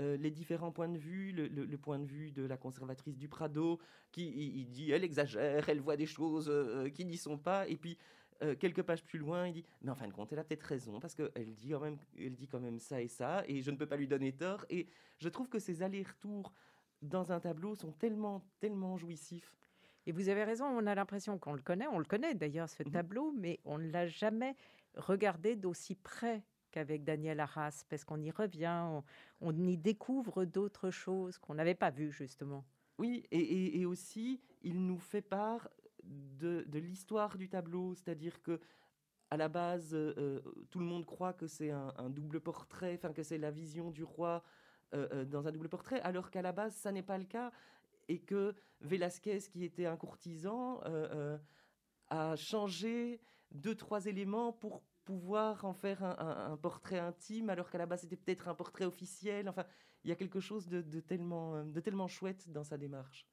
euh, 0.00 0.16
les 0.16 0.30
différents 0.30 0.72
points 0.72 0.88
de 0.88 0.98
vue, 0.98 1.32
le, 1.32 1.76
point 1.78 1.98
de 1.98 2.06
vue 2.06 2.30
de 2.30 2.44
la 2.44 2.56
conservatrice 2.56 3.16
du 3.16 3.28
Prado, 3.28 3.78
qui 4.12 4.66
dit 4.70 4.90
elle 4.90 5.04
exagère, 5.04 5.68
elle 5.68 5.80
voit 5.80 5.96
des 5.96 6.06
choses 6.06 6.48
euh, 6.48 6.88
qui 6.88 7.04
n'y 7.04 7.16
sont 7.16 7.38
pas, 7.38 7.66
et 7.68 7.76
puis 7.76 7.98
euh, 8.42 8.54
quelques 8.54 8.82
pages 8.82 9.02
plus 9.02 9.18
loin, 9.18 9.48
il 9.48 9.52
dit 9.54 9.64
mais 9.82 9.90
en 9.90 9.96
fin 9.96 10.06
de 10.06 10.12
compte, 10.12 10.32
elle 10.32 10.38
a 10.38 10.44
peut-être 10.44 10.62
raison 10.62 11.00
parce 11.00 11.14
qu'elle 11.14 11.54
dit 11.54 11.72
elle 12.18 12.36
dit 12.36 12.46
quand 12.46 12.60
même 12.60 12.78
ça 12.78 13.02
et 13.02 13.08
ça, 13.08 13.42
et 13.48 13.62
je 13.62 13.70
ne 13.70 13.76
peux 13.76 13.86
pas 13.86 13.96
lui 13.96 14.06
donner 14.06 14.32
tort. 14.32 14.64
Et 14.70 14.86
je 15.18 15.28
trouve 15.28 15.48
que 15.48 15.58
ces 15.58 15.82
allers-retours 15.82 16.52
dans 17.02 17.32
un 17.32 17.40
tableau 17.40 17.74
sont 17.74 17.92
tellement, 17.92 18.44
tellement 18.60 18.96
jouissifs. 18.96 19.56
Et 20.08 20.12
vous 20.12 20.30
avez 20.30 20.42
raison, 20.42 20.64
on 20.64 20.86
a 20.86 20.94
l'impression 20.94 21.38
qu'on 21.38 21.52
le 21.52 21.60
connaît, 21.60 21.86
on 21.86 21.98
le 21.98 22.04
connaît 22.06 22.34
d'ailleurs 22.34 22.70
ce 22.70 22.82
mhm. 22.82 22.90
tableau, 22.90 23.34
mais 23.36 23.60
on 23.66 23.76
ne 23.76 23.90
l'a 23.90 24.06
jamais 24.06 24.56
regardé 24.96 25.54
d'aussi 25.54 25.94
près 25.96 26.42
qu'avec 26.70 27.04
Daniel 27.04 27.40
Arras, 27.40 27.84
parce 27.90 28.06
qu'on 28.06 28.18
y 28.22 28.30
revient, 28.30 29.02
on, 29.42 29.66
y 29.66 29.76
découvre 29.76 30.46
d'autres 30.46 30.90
choses 30.90 31.36
qu'on 31.36 31.54
n'avait 31.54 31.74
pas 31.74 31.90
vues 31.90 32.10
justement. 32.10 32.64
Oui, 32.96 33.26
et, 33.30 33.84
aussi, 33.84 34.40
il 34.62 34.86
nous 34.86 34.98
fait 34.98 35.20
part 35.20 35.68
de, 36.02 36.64
l'histoire 36.72 37.36
du 37.36 37.50
tableau, 37.50 37.94
c'est-à-dire 37.94 38.40
que 38.40 38.60
à 39.30 39.36
la 39.36 39.48
base, 39.48 39.90
euh, 39.92 40.40
tout 40.70 40.78
le 40.78 40.86
monde 40.86 41.04
croit 41.04 41.34
que 41.34 41.46
c'est 41.46 41.70
un, 41.70 42.08
double 42.08 42.40
portrait, 42.40 42.94
enfin 42.96 43.12
que 43.12 43.22
c'est 43.22 43.36
la 43.36 43.50
vision 43.50 43.90
du 43.90 44.04
roi 44.04 44.42
euh, 44.94 45.06
euh, 45.12 45.24
dans 45.26 45.46
un 45.46 45.52
double 45.52 45.68
portrait, 45.68 46.00
alors 46.00 46.30
qu'à 46.30 46.40
la 46.40 46.52
base, 46.52 46.74
ça 46.74 46.92
n'est 46.92 47.02
pas 47.02 47.18
le 47.18 47.26
cas 47.26 47.52
et 48.08 48.20
que 48.20 48.54
Velasquez, 48.80 49.38
qui 49.50 49.64
était 49.64 49.86
un 49.86 49.96
courtisan, 49.96 50.80
euh, 50.84 51.08
euh, 51.14 51.38
a 52.08 52.36
changé 52.36 53.20
deux, 53.50 53.74
trois 53.74 54.06
éléments 54.06 54.52
pour 54.52 54.82
pouvoir 55.04 55.64
en 55.64 55.72
faire 55.72 56.02
un, 56.02 56.56
portrait 56.58 56.98
intime, 56.98 57.48
alors 57.48 57.70
qu'à 57.70 57.78
la 57.78 57.86
base 57.86 58.02
c'était 58.02 58.16
peut-être 58.16 58.48
un 58.48 58.54
portrait 58.54 58.84
officiel. 58.84 59.48
Enfin, 59.48 59.64
il 60.04 60.10
y 60.10 60.12
a 60.12 60.16
quelque 60.16 60.40
chose 60.40 60.68
de, 60.68 61.00
tellement, 61.00 61.64
de 61.64 61.80
tellement 61.80 62.08
chouette 62.08 62.50
dans 62.50 62.64
sa 62.64 62.76
démarche. 62.76 63.26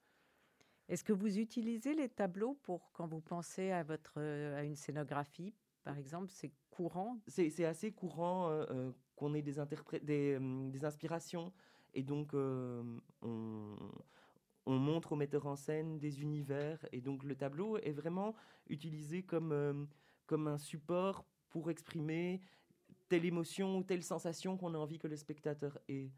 Est-ce 0.87 1.03
que 1.03 1.11
vous 1.13 1.37
utilisez 1.37 1.93
les 1.93 2.07
tableaux 2.09 2.53
pour 2.63 2.91
quand 2.93 3.07
vous 3.07 3.19
pensez 3.19 3.71
à 3.71 3.83
votre 3.83 4.21
à 4.21 4.63
une 4.63 4.75
scénographie, 4.75 5.53
par 5.83 5.97
exemple, 5.97 6.29
c'est 6.29 6.53
courant? 6.69 7.19
C'est 7.27 7.65
assez 7.65 7.91
courant 7.91 8.49
euh, 8.49 8.91
qu'on 9.15 9.33
ait 9.33 9.41
des, 9.41 9.55
des, 10.01 10.39
des, 10.39 10.85
inspirations 10.85 11.51
et 11.93 12.03
donc 12.03 12.33
on, 12.33 13.01
on 14.65 14.77
montre 14.77 15.13
au 15.13 15.15
metteur 15.15 15.45
en 15.45 15.55
scène 15.55 15.99
des 15.99 16.21
univers 16.21 16.85
et 16.91 17.01
donc 17.01 17.23
le 17.23 17.35
tableau 17.35 17.77
est 17.77 17.91
vraiment 17.91 18.35
utilisé 18.67 19.23
comme, 19.23 19.51
euh, 19.51 19.85
comme 20.25 20.47
un 20.47 20.57
support 20.57 21.25
pour 21.49 21.69
exprimer 21.69 22.41
telle 23.07 23.25
émotion 23.25 23.77
ou 23.77 23.83
telle 23.83 24.03
sensation 24.03 24.57
qu'on 24.57 24.73
a 24.73 24.77
envie 24.77 24.97
que 24.97 25.07
le 25.07 25.15
spectateur 25.15 25.77
ait. 25.87 26.11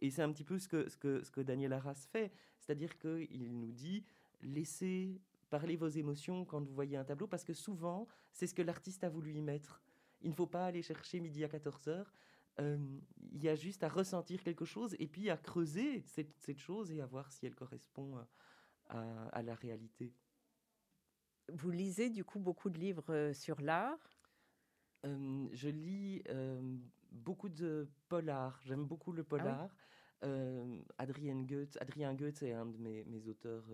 Et 0.00 0.10
c'est 0.10 0.22
un 0.22 0.32
petit 0.32 0.44
peu 0.44 0.58
ce 0.58 0.68
que, 0.68 0.88
ce 0.88 0.96
que, 0.96 1.24
ce 1.24 1.30
que 1.30 1.40
Daniel 1.40 1.72
Arras 1.72 2.06
fait, 2.12 2.32
c'est-à-dire 2.60 2.96
qu'il 2.98 3.58
nous 3.58 3.72
dit 3.72 4.04
laissez 4.42 5.20
parler 5.50 5.76
vos 5.76 5.88
émotions 5.88 6.44
quand 6.44 6.60
vous 6.60 6.74
voyez 6.74 6.96
un 6.96 7.04
tableau, 7.04 7.26
parce 7.26 7.44
que 7.44 7.54
souvent, 7.54 8.06
c'est 8.32 8.46
ce 8.46 8.54
que 8.54 8.62
l'artiste 8.62 9.02
a 9.02 9.08
voulu 9.08 9.32
y 9.32 9.40
mettre. 9.40 9.82
Il 10.20 10.30
ne 10.30 10.34
faut 10.34 10.46
pas 10.46 10.66
aller 10.66 10.82
chercher 10.82 11.20
midi 11.20 11.44
à 11.44 11.48
14h, 11.48 12.04
il 12.58 13.42
y 13.42 13.48
a 13.48 13.54
juste 13.54 13.84
à 13.84 13.88
ressentir 13.88 14.42
quelque 14.42 14.64
chose 14.64 14.96
et 14.98 15.06
puis 15.06 15.30
à 15.30 15.36
creuser 15.36 16.02
cette, 16.02 16.58
chose 16.58 16.90
et 16.92 17.00
à 17.00 17.06
voir 17.06 17.30
si 17.32 17.46
elle 17.46 17.54
correspond 17.54 18.18
à, 18.88 19.42
la 19.42 19.54
réalité. 19.54 20.12
Vous 21.52 21.70
lisez 21.70 22.10
du 22.10 22.24
coup 22.24 22.40
beaucoup 22.40 22.70
de 22.70 22.78
livres 22.78 23.32
sur 23.32 23.60
l'art? 23.60 24.10
Je 25.04 25.68
lis 25.68 26.22
beaucoup 27.12 27.48
de 27.48 27.88
polars. 28.08 28.60
J'aime 28.64 28.86
beaucoup 28.86 29.12
le 29.12 29.22
ah 29.22 29.24
polar. 29.24 29.70
Adrien 30.98 31.42
Goethe, 31.42 31.78
Adrien 31.80 32.14
Goethe 32.14 32.42
est 32.42 32.52
un 32.52 32.66
de 32.66 32.76
mes, 32.78 33.04
mes 33.04 33.28
auteurs 33.28 33.64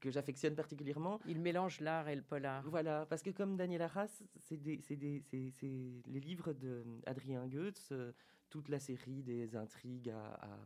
que 0.00 0.10
j'affectionne 0.10 0.54
particulièrement. 0.54 1.18
Il 1.26 1.40
mélange 1.40 1.80
l'art 1.80 2.08
et 2.08 2.14
le 2.14 2.22
polar. 2.22 2.68
Voilà, 2.68 3.06
parce 3.06 3.22
que 3.22 3.30
comme 3.30 3.56
Daniel 3.56 3.82
Arras, 3.82 4.22
c'est 4.36 4.60
les 4.62 6.20
livres 6.20 6.52
d'Adrien 6.52 7.46
Goetz, 7.46 7.88
euh, 7.92 8.12
toute 8.50 8.68
la 8.68 8.78
série 8.78 9.22
des 9.22 9.56
intrigues 9.56 10.10
à, 10.10 10.58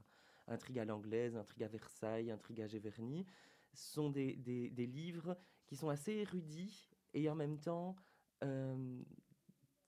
intrigues 0.49 0.81
à 0.81 0.85
l'anglaise, 0.85 1.37
intrigues 1.37 1.64
à 1.64 1.68
Versailles, 1.68 2.31
intrigues 2.31 2.62
à 2.62 2.66
Géverny, 2.66 3.25
sont 3.73 4.11
des, 4.11 4.35
des, 4.35 4.87
livres 4.87 5.38
qui 5.66 5.77
sont 5.77 5.88
assez 5.88 6.12
érudits 6.12 6.90
et 7.14 7.29
en 7.31 7.35
même 7.35 7.59
temps 7.59 7.94
euh, 8.42 9.03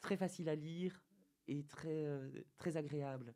très 0.01 0.17
faciles 0.17 0.49
à 0.49 0.55
lire 0.55 1.03
et 1.49 1.65
très, 1.65 2.05
euh, 2.05 2.31
très 2.57 2.77
agréables. 2.77 3.35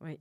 Oui. 0.00 0.18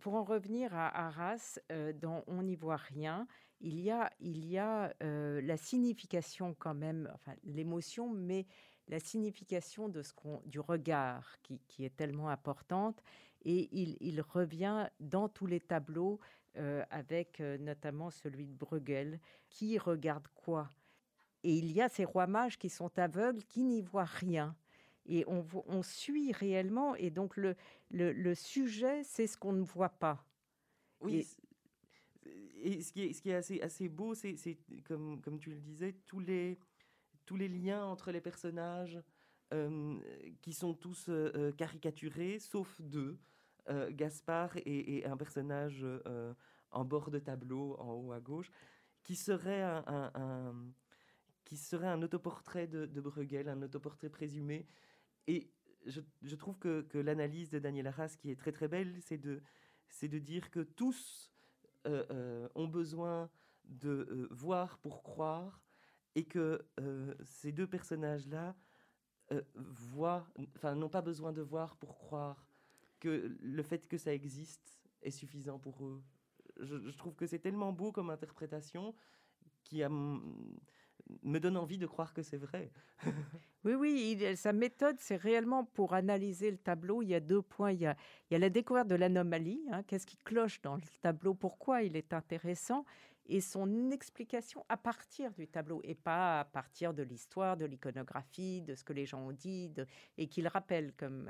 Pour 0.00 0.14
en 0.14 0.24
revenir 0.24 0.74
à 0.74 1.06
Arras, 1.06 1.58
dans 2.00 2.24
On 2.26 2.42
n'y 2.42 2.56
voit 2.56 2.76
rien, 2.76 3.26
il 3.60 3.80
y 3.80 3.90
a, 3.90 4.92
la 5.00 5.56
signification 5.56 6.54
quand 6.58 6.74
même, 6.74 7.10
enfin 7.14 7.32
l'émotion, 7.44 8.10
mais 8.10 8.46
la 8.88 9.00
signification 9.00 9.88
de 9.88 10.02
ce 10.02 10.12
qu'on, 10.12 10.42
du 10.44 10.60
regard 10.60 11.36
qui, 11.42 11.84
est 11.84 11.96
tellement 11.96 12.28
importante. 12.28 13.02
Et 13.44 13.68
il, 13.72 13.96
il, 14.00 14.20
revient 14.20 14.88
dans 15.00 15.28
tous 15.28 15.46
les 15.46 15.60
tableaux, 15.60 16.20
avec 16.90 17.40
notamment 17.40 18.10
celui 18.10 18.46
de 18.46 18.54
Bruegel, 18.54 19.20
qui 19.48 19.78
regarde 19.78 20.28
quoi? 20.34 20.68
Et 21.44 21.54
il 21.54 21.72
y 21.72 21.80
a 21.80 21.88
ces 21.88 22.04
rois 22.04 22.26
mages 22.26 22.58
qui 22.58 22.68
sont 22.68 22.98
aveugles, 22.98 23.42
qui 23.44 23.62
n'y 23.64 23.80
voient 23.80 24.04
rien 24.04 24.54
et 25.06 25.24
on, 25.26 25.82
suit 25.82 26.32
réellement. 26.32 26.94
Et 26.94 27.10
donc, 27.10 27.36
le, 27.36 27.56
le, 27.90 28.34
sujet, 28.34 29.02
c'est 29.04 29.26
ce 29.26 29.36
qu'on 29.36 29.52
ne 29.52 29.64
voit 29.64 29.88
pas. 29.88 30.24
Oui. 31.00 31.26
Et, 32.62 32.80
ce, 32.80 32.92
qui 32.92 33.02
est, 33.02 33.12
ce 33.12 33.20
qui 33.20 33.30
est 33.30 33.34
assez, 33.34 33.60
assez 33.60 33.88
beau, 33.88 34.14
c'est, 34.14 34.36
comme, 34.84 35.20
comme 35.20 35.38
tu 35.38 35.50
le 35.50 35.56
disais, 35.56 35.94
tous 36.06 36.20
les, 36.20 36.58
tous 37.26 37.36
les 37.36 37.48
liens 37.48 37.84
entre 37.84 38.12
les 38.12 38.20
personnages 38.20 39.00
euh, 39.52 39.98
qui 40.40 40.52
sont 40.52 40.72
tous 40.72 41.08
euh, 41.08 41.30
euh, 41.34 41.52
caricaturés, 41.52 42.38
sauf 42.38 42.80
deux, 42.80 43.18
Gaspard 43.90 44.56
et, 44.56 45.04
un 45.06 45.16
personnage 45.16 45.86
en 46.72 46.84
bord 46.84 47.12
de 47.12 47.20
tableau, 47.20 47.76
en 47.78 47.92
haut 47.92 48.10
à 48.10 48.18
gauche, 48.18 48.50
qui 49.04 49.14
serait 49.14 49.62
un, 49.62 50.52
qui 51.44 51.56
serait 51.56 51.86
un 51.86 52.02
autoportrait 52.02 52.66
de, 52.66 52.86
de 52.86 53.00
Bruegel, 53.00 53.48
un 53.48 53.62
autoportrait 53.62 54.08
présumé, 54.08 54.66
et 55.26 55.50
je, 55.86 56.36
trouve 56.36 56.58
que, 56.58 56.86
l'analyse 56.98 57.50
de 57.50 57.58
Daniel 57.58 57.86
Arras, 57.86 58.16
qui 58.18 58.30
est 58.30 58.36
très 58.36 58.52
très 58.52 58.68
belle, 58.68 58.96
c'est 59.00 59.18
de, 59.18 59.42
de 60.02 60.18
dire 60.18 60.50
que 60.50 60.60
tous 60.60 61.32
euh, 61.86 62.04
euh, 62.10 62.48
ont 62.54 62.68
besoin 62.68 63.30
de 63.64 63.88
euh, 63.88 64.28
voir 64.30 64.78
pour 64.78 65.02
croire 65.02 65.60
et 66.14 66.24
que 66.24 66.60
ces 67.24 67.52
deux 67.52 67.66
personnages-là 67.66 68.54
voient, 69.54 70.26
enfin, 70.56 70.74
n'ont 70.74 70.90
pas 70.90 71.00
besoin 71.00 71.32
de 71.32 71.40
voir 71.40 71.76
pour 71.76 71.96
croire 71.96 72.46
que 73.00 73.34
le 73.40 73.62
fait 73.62 73.88
que 73.88 73.96
ça 73.96 74.12
existe 74.12 74.78
est 75.00 75.10
suffisant 75.10 75.58
pour 75.58 75.86
eux. 75.86 76.02
Je, 76.60 76.90
je 76.90 76.98
trouve 76.98 77.14
que 77.14 77.26
c'est 77.26 77.38
tellement 77.38 77.72
beau 77.72 77.92
comme 77.92 78.10
interprétation 78.10 78.94
qui 79.64 79.82
a 79.82 79.88
me 81.22 81.38
donne 81.38 81.56
envie 81.56 81.78
de 81.78 81.86
croire 81.86 82.12
que 82.12 82.22
c'est 82.22 82.36
vrai. 82.36 82.70
oui, 83.64 83.74
oui, 83.74 84.36
sa 84.36 84.52
méthode, 84.52 84.96
c'est 84.98 85.16
réellement 85.16 85.64
pour 85.64 85.94
analyser 85.94 86.50
le 86.50 86.58
tableau. 86.58 87.02
Il 87.02 87.08
y 87.08 87.14
a 87.14 87.20
deux 87.20 87.42
points. 87.42 87.72
Il 87.72 87.80
y 87.80 87.86
a, 87.86 87.96
il 88.30 88.34
y 88.34 88.36
a 88.36 88.38
la 88.38 88.50
découverte 88.50 88.88
de 88.88 88.94
l'anomalie. 88.94 89.62
Hein, 89.70 89.82
Qu'est-ce 89.84 90.06
qui 90.06 90.16
cloche 90.18 90.60
dans 90.62 90.76
le 90.76 90.82
tableau? 91.00 91.34
Pourquoi 91.34 91.82
il 91.82 91.96
est 91.96 92.12
intéressant? 92.12 92.84
Et 93.26 93.40
son 93.40 93.90
explication 93.90 94.64
à 94.68 94.76
partir 94.76 95.32
du 95.32 95.46
tableau 95.46 95.80
et 95.84 95.94
pas 95.94 96.40
à 96.40 96.44
partir 96.44 96.92
de 96.92 97.02
l'histoire, 97.04 97.56
de 97.56 97.64
l'iconographie, 97.64 98.62
de 98.62 98.74
ce 98.74 98.82
que 98.82 98.92
les 98.92 99.06
gens 99.06 99.20
ont 99.20 99.32
dit, 99.32 99.72
et 100.18 100.26
qu'il 100.26 100.48
rappelle, 100.48 100.92
comme 100.94 101.28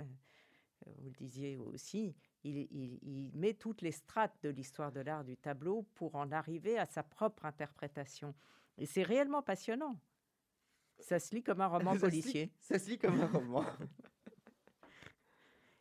euh, 0.87 0.91
vous 0.99 1.09
le 1.09 1.15
disiez 1.15 1.57
aussi, 1.57 2.15
il, 2.45 3.31
met 3.35 3.55
toutes 3.55 3.83
les 3.83 3.93
strates 3.93 4.37
de 4.43 4.49
l'histoire 4.49 4.91
de 4.91 5.01
l'art 5.01 5.25
du 5.25 5.37
tableau 5.37 5.87
pour 5.95 6.15
en 6.17 6.33
arriver 6.33 6.79
à 6.79 6.87
sa 6.87 7.03
propre 7.03 7.45
interprétation. 7.45 8.35
Et 8.79 8.87
c'est 8.87 9.03
réellement 9.03 9.43
passionnant. 9.43 9.99
Ça 10.99 11.19
se 11.19 11.35
lit 11.35 11.43
comme 11.43 11.61
un 11.61 11.67
roman 11.67 11.97
policier. 11.99 12.53
ça 12.61 12.79
se 12.79 12.89
lit 12.89 12.99
comme 12.99 13.21
un 13.21 13.27
roman. 13.27 13.65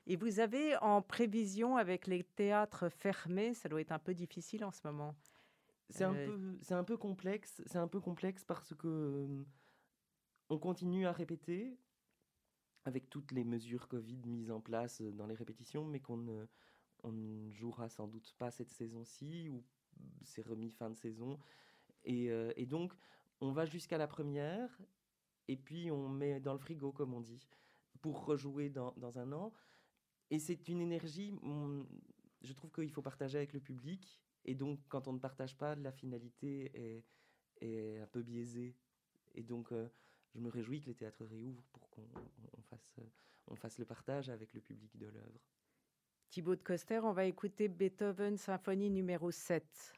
Et 0.07 0.15
vous 0.15 0.39
avez 0.39 0.75
en 0.77 1.01
prévision 1.01 1.77
avec 1.77 2.07
les 2.07 2.23
théâtres 2.23 2.89
fermés, 2.89 3.53
ça 3.53 3.69
doit 3.69 3.81
être 3.81 3.91
un 3.91 3.99
peu 3.99 4.13
difficile 4.13 4.65
en 4.65 4.71
ce 4.71 4.81
moment. 4.83 5.15
C'est 5.89 6.03
un, 6.03 6.15
euh, 6.15 6.25
peu, 6.25 6.57
c'est 6.61 6.73
un 6.73 6.83
peu 6.83 6.97
complexe. 6.97 7.61
C'est 7.65 7.77
un 7.77 7.87
peu 7.87 7.99
complexe 7.99 8.43
parce 8.43 8.73
que 8.73 8.87
euh, 8.87 9.45
on 10.49 10.57
continue 10.57 11.05
à 11.05 11.11
répéter 11.11 11.77
avec 12.85 13.09
toutes 13.09 13.31
les 13.31 13.43
mesures 13.43 13.87
Covid 13.87 14.21
mises 14.25 14.51
en 14.51 14.59
place 14.59 15.01
dans 15.01 15.27
les 15.27 15.35
répétitions, 15.35 15.85
mais 15.85 15.99
qu'on 15.99 16.17
ne, 16.17 16.45
on 17.03 17.11
ne 17.11 17.51
jouera 17.51 17.89
sans 17.89 18.07
doute 18.07 18.33
pas 18.37 18.51
cette 18.51 18.71
saison-ci 18.71 19.49
ou 19.49 19.63
c'est 20.23 20.45
remis 20.45 20.71
fin 20.71 20.89
de 20.89 20.95
saison. 20.95 21.39
Et, 22.03 22.29
euh, 22.29 22.51
et 22.55 22.65
donc, 22.65 22.93
on 23.39 23.51
va 23.51 23.65
jusqu'à 23.65 23.97
la 23.97 24.07
première 24.07 24.69
et 25.47 25.57
puis 25.57 25.91
on 25.91 26.09
met 26.09 26.39
dans 26.39 26.53
le 26.53 26.59
frigo, 26.59 26.91
comme 26.91 27.13
on 27.13 27.21
dit, 27.21 27.47
pour 28.01 28.25
rejouer 28.25 28.69
dans, 28.69 29.17
un 29.17 29.31
an. 29.31 29.53
Et 30.29 30.39
c'est 30.39 30.67
une 30.67 30.81
énergie, 30.81 31.33
je 32.41 32.53
trouve 32.53 32.71
qu'il 32.71 32.91
faut 32.91 33.01
partager 33.01 33.37
avec 33.37 33.53
le 33.53 33.59
public 33.59 34.21
et 34.45 34.55
donc, 34.55 34.79
quand 34.89 35.07
on 35.07 35.13
ne 35.13 35.19
partage 35.19 35.57
pas, 35.57 35.75
la 35.75 35.91
finalité 35.91 37.03
est, 37.61 37.99
un 38.01 38.07
peu 38.07 38.21
biaisée. 38.21 38.75
Et 39.35 39.43
donc, 39.43 39.71
euh, 39.71 39.87
je 40.33 40.39
me 40.39 40.49
réjouis 40.49 40.81
que 40.81 40.87
les 40.87 40.95
théâtres 40.95 41.25
réouvrent 41.25 41.63
pour 41.71 41.89
qu'on 41.89 42.07
fasse, 42.63 42.99
fasse 43.55 43.77
le 43.77 43.85
partage 43.85 44.29
avec 44.29 44.53
le 44.53 44.61
public 44.61 44.97
de 44.97 45.07
l'œuvre. 45.07 45.47
Thibaut 46.29 46.55
de 46.55 46.63
Coster, 46.63 46.99
on 47.03 47.11
va 47.11 47.25
écouter 47.25 47.67
Beethoven 47.67 48.37
Symphonie 48.37 48.89
numéro 48.89 49.31
7. 49.31 49.93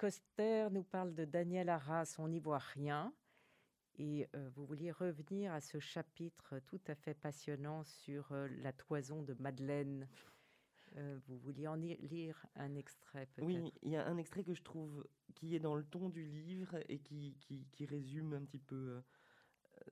Coster 0.00 0.68
nous 0.70 0.82
parle 0.82 1.14
de 1.14 1.26
Daniel 1.26 1.68
Arras, 1.68 2.16
on 2.16 2.28
n'y 2.28 2.40
voit 2.40 2.56
rien. 2.56 3.12
Et 3.98 4.26
euh, 4.34 4.48
vous 4.54 4.64
vouliez 4.64 4.92
revenir 4.92 5.52
à 5.52 5.60
ce 5.60 5.78
chapitre 5.78 6.58
tout 6.60 6.80
à 6.86 6.94
fait 6.94 7.12
passionnant 7.12 7.84
sur 7.84 8.32
euh, 8.32 8.48
la 8.62 8.72
toison 8.72 9.22
de 9.22 9.34
Madeleine. 9.34 10.08
Euh, 10.96 11.18
vous 11.26 11.36
vouliez 11.36 11.68
en 11.68 11.74
lire 11.74 12.46
un 12.54 12.76
extrait 12.76 13.26
peut-être? 13.26 13.44
Oui, 13.44 13.74
il 13.82 13.90
y 13.90 13.96
a 13.96 14.06
un 14.06 14.16
extrait 14.16 14.42
que 14.42 14.54
je 14.54 14.62
trouve 14.62 15.06
qui 15.34 15.54
est 15.54 15.60
dans 15.60 15.74
le 15.74 15.84
ton 15.84 16.08
du 16.08 16.24
livre 16.24 16.78
et 16.88 16.98
qui, 17.00 17.36
qui, 17.70 17.84
résume 17.84 18.32
un 18.32 18.44
petit 18.46 18.58
peu 18.58 19.02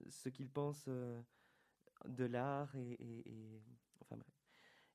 ce 0.08 0.30
qu'il 0.30 0.48
pense 0.48 0.88
de 0.88 2.24
l'art 2.24 2.74
et, 2.76 3.60
Enfin. 4.00 4.16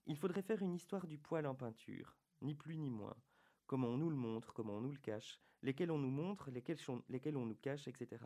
Il 0.08 0.18
faudrait 0.18 0.42
faire 0.42 0.64
une 0.64 0.74
histoire 0.74 1.06
du 1.06 1.20
poil 1.20 1.46
en 1.46 1.54
peinture, 1.54 2.18
ni 2.42 2.56
plus 2.56 2.80
ni 2.80 2.90
moins. 2.90 3.16
Comment 3.66 3.88
on 3.88 3.98
nous 3.98 4.10
le 4.10 4.16
montre, 4.16 4.54
comment 4.54 4.74
on 4.74 4.82
nous 4.82 4.92
le 4.92 5.00
cache, 5.00 5.40
lesquels 5.62 5.92
on 5.92 5.98
nous 5.98 6.12
montre, 6.12 6.52
lesquels, 6.52 7.38
on 7.38 7.46
nous 7.46 7.56
cache, 7.56 7.88
etc. 7.88 8.26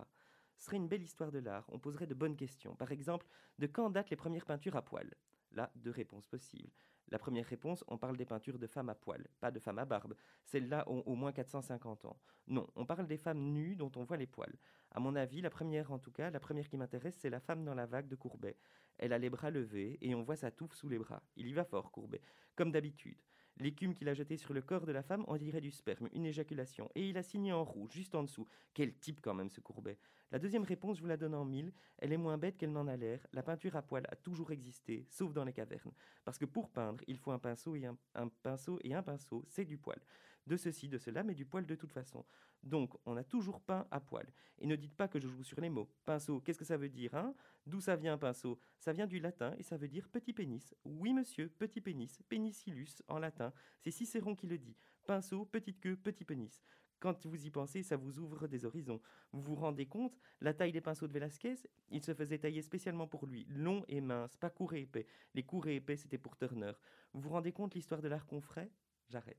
Ce 0.57 0.65
serait 0.65 0.77
une 0.77 0.87
belle 0.87 1.03
histoire 1.03 1.31
de 1.31 1.39
l'art. 1.39 1.65
On 1.69 1.79
poserait 1.79 2.07
de 2.07 2.15
bonnes 2.15 2.35
questions. 2.35 2.75
Par 2.75 2.91
exemple, 2.91 3.27
de 3.59 3.67
quand 3.67 3.89
datent 3.89 4.09
les 4.09 4.15
premières 4.15 4.45
peintures 4.45 4.75
à 4.75 4.81
poil? 4.81 5.13
Là, 5.51 5.71
deux 5.75 5.91
réponses 5.91 6.27
possibles. 6.27 6.71
La 7.09 7.19
première 7.19 7.45
réponse, 7.45 7.85
on 7.87 7.97
parle 7.97 8.17
des 8.17 8.25
peintures 8.25 8.59
de 8.59 8.67
femmes 8.67 8.89
à 8.89 8.95
poil, 8.95 9.25
pas 9.39 9.49
de 9.49 9.59
femmes 9.59 9.79
à 9.79 9.85
barbe. 9.85 10.13
Celles-là 10.43 10.83
ont 10.89 11.03
au 11.05 11.15
moins 11.15 11.31
450 11.31 12.03
ans. 12.03 12.19
Non, 12.47 12.67
on 12.75 12.85
parle 12.85 13.07
des 13.07 13.17
femmes 13.17 13.39
nues 13.39 13.77
dont 13.77 13.91
on 13.95 14.03
voit 14.03 14.17
les 14.17 14.27
poils. 14.27 14.57
À 14.91 14.99
mon 14.99 15.15
avis, 15.15 15.39
la 15.39 15.49
première 15.49 15.91
en 15.93 15.99
tout 15.99 16.11
cas, 16.11 16.29
la 16.29 16.41
première 16.41 16.67
qui 16.67 16.75
m'intéresse, 16.75 17.15
c'est 17.17 17.29
la 17.29 17.39
femme 17.39 17.63
dans 17.63 17.75
la 17.75 17.85
vague 17.85 18.09
de 18.09 18.15
Courbet. 18.15 18.57
Elle 18.97 19.13
a 19.13 19.17
les 19.19 19.29
bras 19.29 19.51
levés 19.51 19.97
et 20.01 20.15
on 20.15 20.23
voit 20.23 20.35
sa 20.35 20.51
touffe 20.51 20.75
sous 20.75 20.89
les 20.89 20.97
bras. 20.97 21.23
Il 21.37 21.47
y 21.47 21.53
va 21.53 21.63
fort, 21.63 21.91
Courbet, 21.91 22.21
comme 22.55 22.71
d'habitude. 22.71 23.21
L'écume 23.59 23.93
qu'il 23.93 24.09
a 24.09 24.13
jetée 24.13 24.37
sur 24.37 24.53
le 24.53 24.61
corps 24.61 24.85
de 24.85 24.91
la 24.91 25.03
femme, 25.03 25.25
on 25.27 25.37
dirait 25.37 25.61
du 25.61 25.71
sperme, 25.71 26.09
une 26.13 26.25
éjaculation. 26.25 26.89
Et 26.95 27.09
il 27.09 27.17
a 27.17 27.23
signé 27.23 27.51
en 27.53 27.63
rouge, 27.63 27.91
juste 27.91 28.15
en 28.15 28.23
dessous. 28.23 28.47
Quel 28.73 28.93
type 28.97 29.19
quand 29.21 29.33
même, 29.33 29.49
ce 29.49 29.61
Courbet? 29.61 29.97
La 30.31 30.39
deuxième 30.39 30.63
réponse, 30.63 30.97
je 30.97 31.01
vous 31.01 31.07
la 31.07 31.15
donne 31.15 31.35
en 31.35 31.45
mille. 31.45 31.71
Elle 31.97 32.11
est 32.11 32.17
moins 32.17 32.37
bête 32.37 32.57
qu'elle 32.57 32.71
n'en 32.71 32.87
a 32.87 32.97
l'air. 32.97 33.25
La 33.31 33.43
peinture 33.43 33.75
à 33.77 33.81
poil 33.81 34.05
a 34.09 34.15
toujours 34.15 34.51
existé, 34.51 35.05
sauf 35.09 35.33
dans 35.33 35.45
les 35.45 35.53
cavernes. 35.53 35.93
Parce 36.25 36.37
que 36.37 36.45
pour 36.45 36.69
peindre, 36.69 37.03
il 37.07 37.17
faut 37.17 37.31
un 37.31 37.39
pinceau 37.39 37.75
et 37.75 37.85
un, 37.85 37.97
un 38.15 38.27
pinceau 38.27 38.79
et 38.83 38.93
un 38.93 39.01
pinceau, 39.01 39.45
c'est 39.47 39.65
du 39.65 39.77
poil. 39.77 39.99
De 40.45 40.57
ceci, 40.57 40.87
de 40.87 40.97
cela, 40.97 41.23
mais 41.23 41.33
du 41.33 41.45
poil 41.45 41.65
de 41.65 41.75
toute 41.75 41.91
façon. 41.91 42.25
Donc, 42.63 42.95
on 43.05 43.15
a 43.17 43.23
toujours 43.23 43.61
peint 43.61 43.85
à 43.91 43.99
poil. 43.99 44.25
Et 44.59 44.67
ne 44.67 44.75
dites 44.75 44.95
pas 44.95 45.07
que 45.07 45.19
je 45.19 45.27
joue 45.27 45.43
sur 45.43 45.61
les 45.61 45.69
mots. 45.69 45.89
Pinceau, 46.05 46.41
qu'est-ce 46.41 46.59
que 46.59 46.65
ça 46.65 46.77
veut 46.77 46.89
dire, 46.89 47.13
hein? 47.15 47.33
D'où 47.65 47.79
ça 47.79 47.95
vient, 47.95 48.17
pinceau? 48.17 48.59
Ça 48.79 48.93
vient 48.93 49.07
du 49.07 49.19
latin 49.19 49.53
et 49.57 49.63
ça 49.63 49.77
veut 49.77 49.87
dire 49.87 50.07
petit 50.09 50.33
pénis. 50.33 50.73
Oui, 50.85 51.13
monsieur, 51.13 51.49
petit 51.49 51.81
pénis, 51.81 52.21
pénicillus 52.29 53.01
en 53.07 53.19
latin. 53.19 53.53
C'est 53.81 53.91
Cicéron 53.91 54.35
qui 54.35 54.47
le 54.47 54.57
dit. 54.57 54.75
Pinceau, 55.05 55.45
petite 55.45 55.79
queue, 55.79 55.95
petit 55.95 56.25
pénis. 56.25 56.61
Quand 56.99 57.25
vous 57.27 57.45
y 57.45 57.51
pensez, 57.51 57.83
ça 57.83 57.95
vous 57.97 58.19
ouvre 58.19 58.47
des 58.47 58.65
horizons. 58.65 58.99
Vous 59.31 59.41
vous 59.41 59.55
rendez 59.55 59.85
compte 59.85 60.17
La 60.41 60.53
taille 60.53 60.71
des 60.71 60.81
pinceaux 60.81 61.07
de 61.07 61.13
Velázquez, 61.13 61.55
il 61.91 62.01
se 62.03 62.13
faisait 62.13 62.39
tailler 62.39 62.61
spécialement 62.61 63.07
pour 63.07 63.25
lui. 63.27 63.45
Long 63.49 63.83
et 63.87 64.01
mince, 64.01 64.35
pas 64.37 64.49
court 64.49 64.73
et 64.73 64.81
épais. 64.81 65.05
Les 65.35 65.43
courts 65.43 65.67
et 65.67 65.75
épais, 65.75 65.95
c'était 65.95 66.17
pour 66.17 66.37
Turner. 66.37 66.71
Vous 67.13 67.21
vous 67.21 67.29
rendez 67.29 67.51
compte 67.51 67.75
l'histoire 67.75 68.01
de 68.01 68.07
l'art 68.07 68.25
qu'on 68.25 68.41
ferait? 68.41 68.71
J'arrête. 69.09 69.37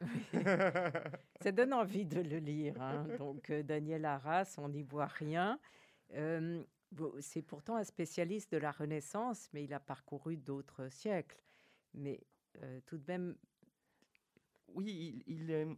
Ça 1.40 1.52
donne 1.52 1.72
envie 1.72 2.04
de 2.06 2.20
le 2.20 2.38
lire. 2.38 2.80
hein. 2.80 3.06
Donc, 3.18 3.50
euh, 3.50 3.62
Daniel 3.62 4.04
Arras, 4.04 4.54
on 4.58 4.68
n'y 4.68 4.82
voit 4.82 5.06
rien. 5.06 5.58
Euh, 6.14 6.62
bon, 6.92 7.12
c'est 7.20 7.42
pourtant 7.42 7.76
un 7.76 7.84
spécialiste 7.84 8.52
de 8.52 8.58
la 8.58 8.70
Renaissance, 8.70 9.48
mais 9.52 9.64
il 9.64 9.72
a 9.74 9.80
parcouru 9.80 10.36
d'autres 10.36 10.88
siècles. 10.90 11.42
Mais 11.94 12.20
euh, 12.62 12.80
tout 12.86 12.98
de 12.98 13.04
même, 13.08 13.36
Oui, 14.68 15.22
il, 15.26 15.50
il, 15.50 15.76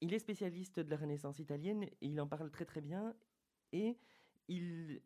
il 0.00 0.14
est 0.14 0.18
spécialiste 0.18 0.80
de 0.80 0.90
la 0.90 0.96
Renaissance 0.96 1.38
italienne 1.38 1.84
et 1.84 1.96
il 2.00 2.20
en 2.20 2.26
parle 2.26 2.50
très 2.50 2.64
très 2.64 2.80
bien. 2.80 3.14
Et 3.72 3.98
il, 4.48 5.00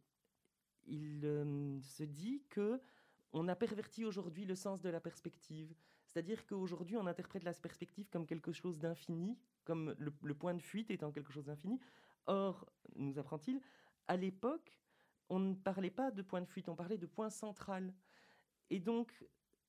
il 0.86 1.20
euh, 1.24 1.80
se 1.80 2.04
dit 2.04 2.42
que 2.48 2.80
on 3.32 3.48
a 3.48 3.56
perverti 3.56 4.04
aujourd'hui 4.04 4.44
le 4.44 4.54
sens 4.54 4.82
de 4.82 4.90
la 4.90 5.00
perspective. 5.00 5.74
C'est-à-dire 6.06 6.46
qu'aujourd'hui, 6.46 6.98
on 6.98 7.06
interprète 7.06 7.44
la 7.44 7.54
perspective 7.54 8.10
comme 8.10 8.26
quelque 8.26 8.52
chose 8.52 8.78
d'infini, 8.78 9.38
comme 9.64 9.94
le, 9.98 10.12
le 10.22 10.34
point 10.34 10.52
de 10.54 10.60
fuite 10.60 10.90
étant 10.90 11.10
quelque 11.10 11.32
chose 11.32 11.46
d'infini. 11.46 11.80
Or, 12.26 12.66
nous 12.94 13.18
apprend-il, 13.18 13.60
à 14.06 14.16
l'époque, 14.16 14.78
on 15.30 15.38
ne 15.38 15.54
parlait 15.54 15.90
pas 15.90 16.10
de 16.10 16.20
point 16.20 16.42
de 16.42 16.46
fuite, 16.46 16.68
on 16.68 16.76
parlait 16.76 16.98
de 16.98 17.06
point 17.06 17.30
central. 17.30 17.94
Et 18.68 18.80
donc, 18.80 19.24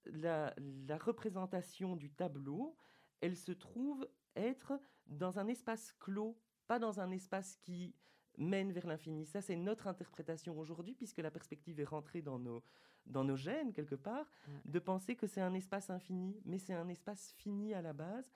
la, 0.05 0.53
la 0.57 0.97
représentation 0.97 1.95
du 1.95 2.11
tableau, 2.11 2.75
elle 3.21 3.37
se 3.37 3.53
trouve 3.53 4.05
être 4.35 4.79
dans 5.07 5.39
un 5.39 5.47
espace 5.47 5.93
clos, 5.99 6.37
pas 6.67 6.79
dans 6.79 6.99
un 6.99 7.11
espace 7.11 7.55
qui 7.57 7.93
mène 8.37 8.71
vers 8.71 8.87
l'infini. 8.87 9.25
Ça, 9.25 9.41
c'est 9.41 9.55
notre 9.55 9.87
interprétation 9.87 10.57
aujourd'hui, 10.57 10.95
puisque 10.95 11.19
la 11.19 11.29
perspective 11.29 11.79
est 11.79 11.83
rentrée 11.85 12.21
dans 12.21 12.39
nos, 12.39 12.63
dans 13.05 13.23
nos 13.23 13.35
gènes, 13.35 13.73
quelque 13.73 13.95
part, 13.95 14.25
Ouais. 14.47 14.53
de 14.65 14.79
penser 14.79 15.15
que 15.15 15.27
c'est 15.27 15.41
un 15.41 15.53
espace 15.53 15.89
infini, 15.89 16.41
mais 16.45 16.57
c'est 16.57 16.73
un 16.73 16.87
espace 16.89 17.33
fini 17.37 17.73
à 17.73 17.81
la 17.81 17.93
base. 17.93 18.31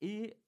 Et 0.00 0.38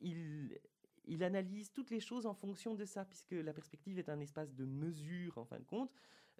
il, 0.00 0.58
il 1.06 1.22
analyse 1.24 1.72
toutes 1.72 1.90
les 1.90 2.00
choses 2.00 2.26
en 2.26 2.34
fonction 2.34 2.74
de 2.74 2.84
ça, 2.84 3.04
puisque 3.04 3.32
la 3.32 3.54
perspective 3.54 3.98
est 3.98 4.10
un 4.10 4.20
espace 4.20 4.52
de 4.54 4.66
mesure, 4.66 5.38
en 5.38 5.44
fin 5.46 5.58
de 5.58 5.64
compte. 5.64 5.90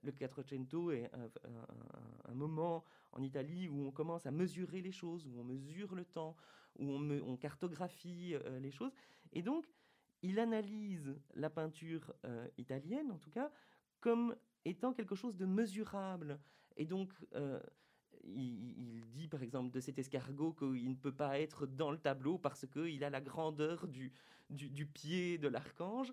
Le 0.02 0.12
Quattrocento 0.12 0.90
est 0.92 1.10
un, 1.14 1.22
un- 1.22 1.60
un- 1.60 2.30
un 2.30 2.34
moment 2.34 2.84
en 3.12 3.22
Italie 3.22 3.68
où 3.68 3.86
on 3.86 3.90
commence 3.90 4.26
à 4.26 4.30
mesurer 4.30 4.82
les 4.82 4.92
choses, 4.92 5.26
où 5.26 5.40
on 5.40 5.44
mesure 5.44 5.94
le 5.94 6.04
temps, 6.04 6.36
où 6.78 6.90
on, 6.90 7.10
on 7.22 7.36
cartographie 7.36 8.34
euh, 8.34 8.58
les 8.60 8.70
choses. 8.70 8.92
Et 9.32 9.42
donc, 9.42 9.66
il 10.22 10.38
analyse 10.38 11.14
la 11.34 11.50
peinture 11.50 12.12
euh, 12.24 12.46
italienne, 12.56 13.10
en 13.10 13.18
tout 13.18 13.30
cas, 13.30 13.50
comme 14.00 14.34
étant 14.64 14.92
quelque 14.92 15.14
chose 15.14 15.36
de 15.36 15.46
mesurable. 15.46 16.40
Et 16.76 16.86
donc, 16.86 17.12
euh, 17.34 17.60
il, 18.24 19.04
dit 19.12 19.28
par 19.28 19.42
exemple 19.42 19.70
de 19.70 19.80
cet 19.80 19.98
escargot 19.98 20.52
qu'il 20.52 20.90
ne 20.90 20.96
peut 20.96 21.14
pas 21.14 21.38
être 21.38 21.66
dans 21.66 21.90
le 21.90 21.98
tableau 21.98 22.38
parce 22.38 22.66
qu'il 22.66 23.02
a 23.04 23.10
la 23.10 23.20
grandeur 23.20 23.86
du, 23.88 24.12
pied 24.86 25.38
de 25.38 25.48
l'archange. 25.48 26.12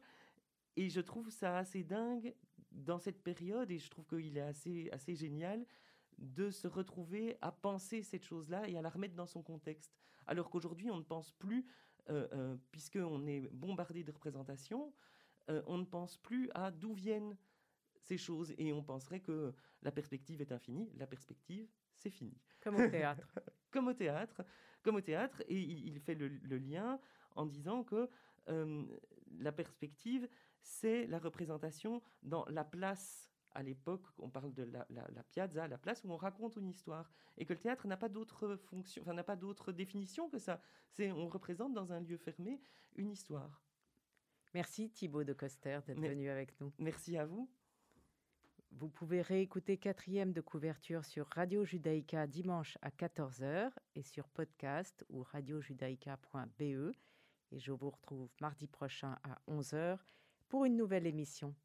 Et 0.75 0.89
je 0.89 1.01
trouve 1.01 1.29
ça 1.29 1.57
assez 1.57 1.83
dingue 1.83 2.35
dans 2.71 2.99
cette 2.99 3.23
période, 3.23 3.71
et 3.71 3.79
je 3.79 3.89
trouve 3.89 4.05
qu'il 4.05 4.37
est 4.37 4.41
assez 4.91 5.15
génial 5.15 5.65
de 6.17 6.49
se 6.49 6.67
retrouver 6.67 7.37
à 7.41 7.51
penser 7.51 8.03
cette 8.03 8.23
chose-là 8.23 8.67
et 8.67 8.77
à 8.77 8.81
la 8.81 8.89
remettre 8.89 9.15
dans 9.15 9.27
son 9.27 9.41
contexte. 9.41 9.93
Alors 10.27 10.49
qu'aujourd'hui, 10.49 10.89
on 10.91 10.97
ne 10.97 11.03
pense 11.03 11.31
plus, 11.33 11.65
euh, 12.09 12.27
euh, 12.33 12.57
puisqu'on 12.71 13.25
est 13.27 13.41
bombardé 13.51 14.03
de 14.03 14.11
représentations, 14.11 14.93
euh, 15.49 15.61
on 15.67 15.77
ne 15.77 15.85
pense 15.85 16.17
plus 16.17 16.49
à 16.53 16.71
d'où 16.71 16.93
viennent 16.93 17.37
ces 17.97 18.17
choses, 18.17 18.53
et 18.57 18.71
on 18.71 18.83
penserait 18.83 19.19
que 19.19 19.53
la 19.81 19.91
perspective 19.91 20.41
est 20.41 20.51
infinie. 20.51 20.91
La 20.95 21.07
perspective, 21.07 21.67
c'est 21.95 22.09
fini 22.09 22.37
comme 22.61 22.75
au 22.75 22.87
théâtre. 22.87 23.27
comme 23.71 23.87
au 23.87 23.93
théâtre, 23.93 24.41
comme 24.83 24.95
au 24.95 25.01
théâtre, 25.01 25.41
et 25.47 25.59
il, 25.59 25.87
il 25.87 25.99
fait 25.99 26.15
le, 26.15 26.27
le 26.27 26.57
lien 26.57 26.99
en 27.35 27.45
disant 27.45 27.83
que 27.83 28.09
la 29.39 29.51
perspective, 29.51 30.29
c'est 30.61 31.07
la 31.07 31.19
représentation 31.19 32.01
dans 32.21 32.45
la 32.45 32.63
place. 32.63 33.31
À 33.55 33.63
l'époque, 33.63 34.05
on 34.19 34.29
parle 34.29 34.53
de 34.53 34.63
la, 34.63 34.85
la- 34.89 35.07
la 35.13 35.23
piazza, 35.23 35.67
la 35.67 35.77
place 35.77 36.03
où 36.03 36.11
on 36.11 36.17
raconte 36.17 36.57
une 36.57 36.67
histoire, 36.67 37.09
et 37.37 37.45
que 37.45 37.53
le 37.53 37.59
théâtre 37.59 37.87
n'a 37.87 37.97
pas 37.97 38.09
d'autre 38.09 38.55
fonction, 38.57 39.01
enfin 39.01 39.13
n'a 39.13 39.23
pas 39.23 39.35
d'autre 39.37 39.71
définition 39.71 40.29
que 40.29 40.37
ça. 40.37 40.61
C'est 40.91 41.11
on 41.11 41.27
représente 41.27 41.73
dans 41.73 41.91
un 41.93 42.01
lieu 42.01 42.17
fermé 42.17 42.61
une 42.95 43.09
histoire. 43.11 43.63
Merci 44.53 44.89
Thibaut 44.91 45.23
de 45.23 45.33
Coster 45.33 45.79
d'être 45.87 45.97
Mais- 45.99 46.09
venu 46.09 46.29
avec 46.29 46.59
nous. 46.61 46.71
Merci 46.79 47.17
à 47.17 47.25
vous. 47.25 47.49
Vous 48.71 48.89
pouvez 48.89 49.21
réécouter 49.21 49.77
quatrième 49.77 50.33
de 50.33 50.41
couverture 50.41 51.05
sur 51.05 51.27
Radio 51.27 51.63
Judaïka 51.63 52.27
dimanche 52.27 52.77
à 52.81 52.89
14h 52.89 53.71
et 53.95 54.03
sur 54.03 54.27
podcast 54.27 55.05
ou 55.07 55.23
radiojudaïka.be. 55.23 56.91
Et 57.51 57.59
je 57.59 57.71
vous 57.71 57.89
retrouve 57.89 58.29
mardi 58.41 58.67
prochain 58.67 59.17
à 59.23 59.39
11h 59.47 59.97
pour 60.49 60.65
une 60.65 60.75
nouvelle 60.75 61.07
émission. 61.07 61.55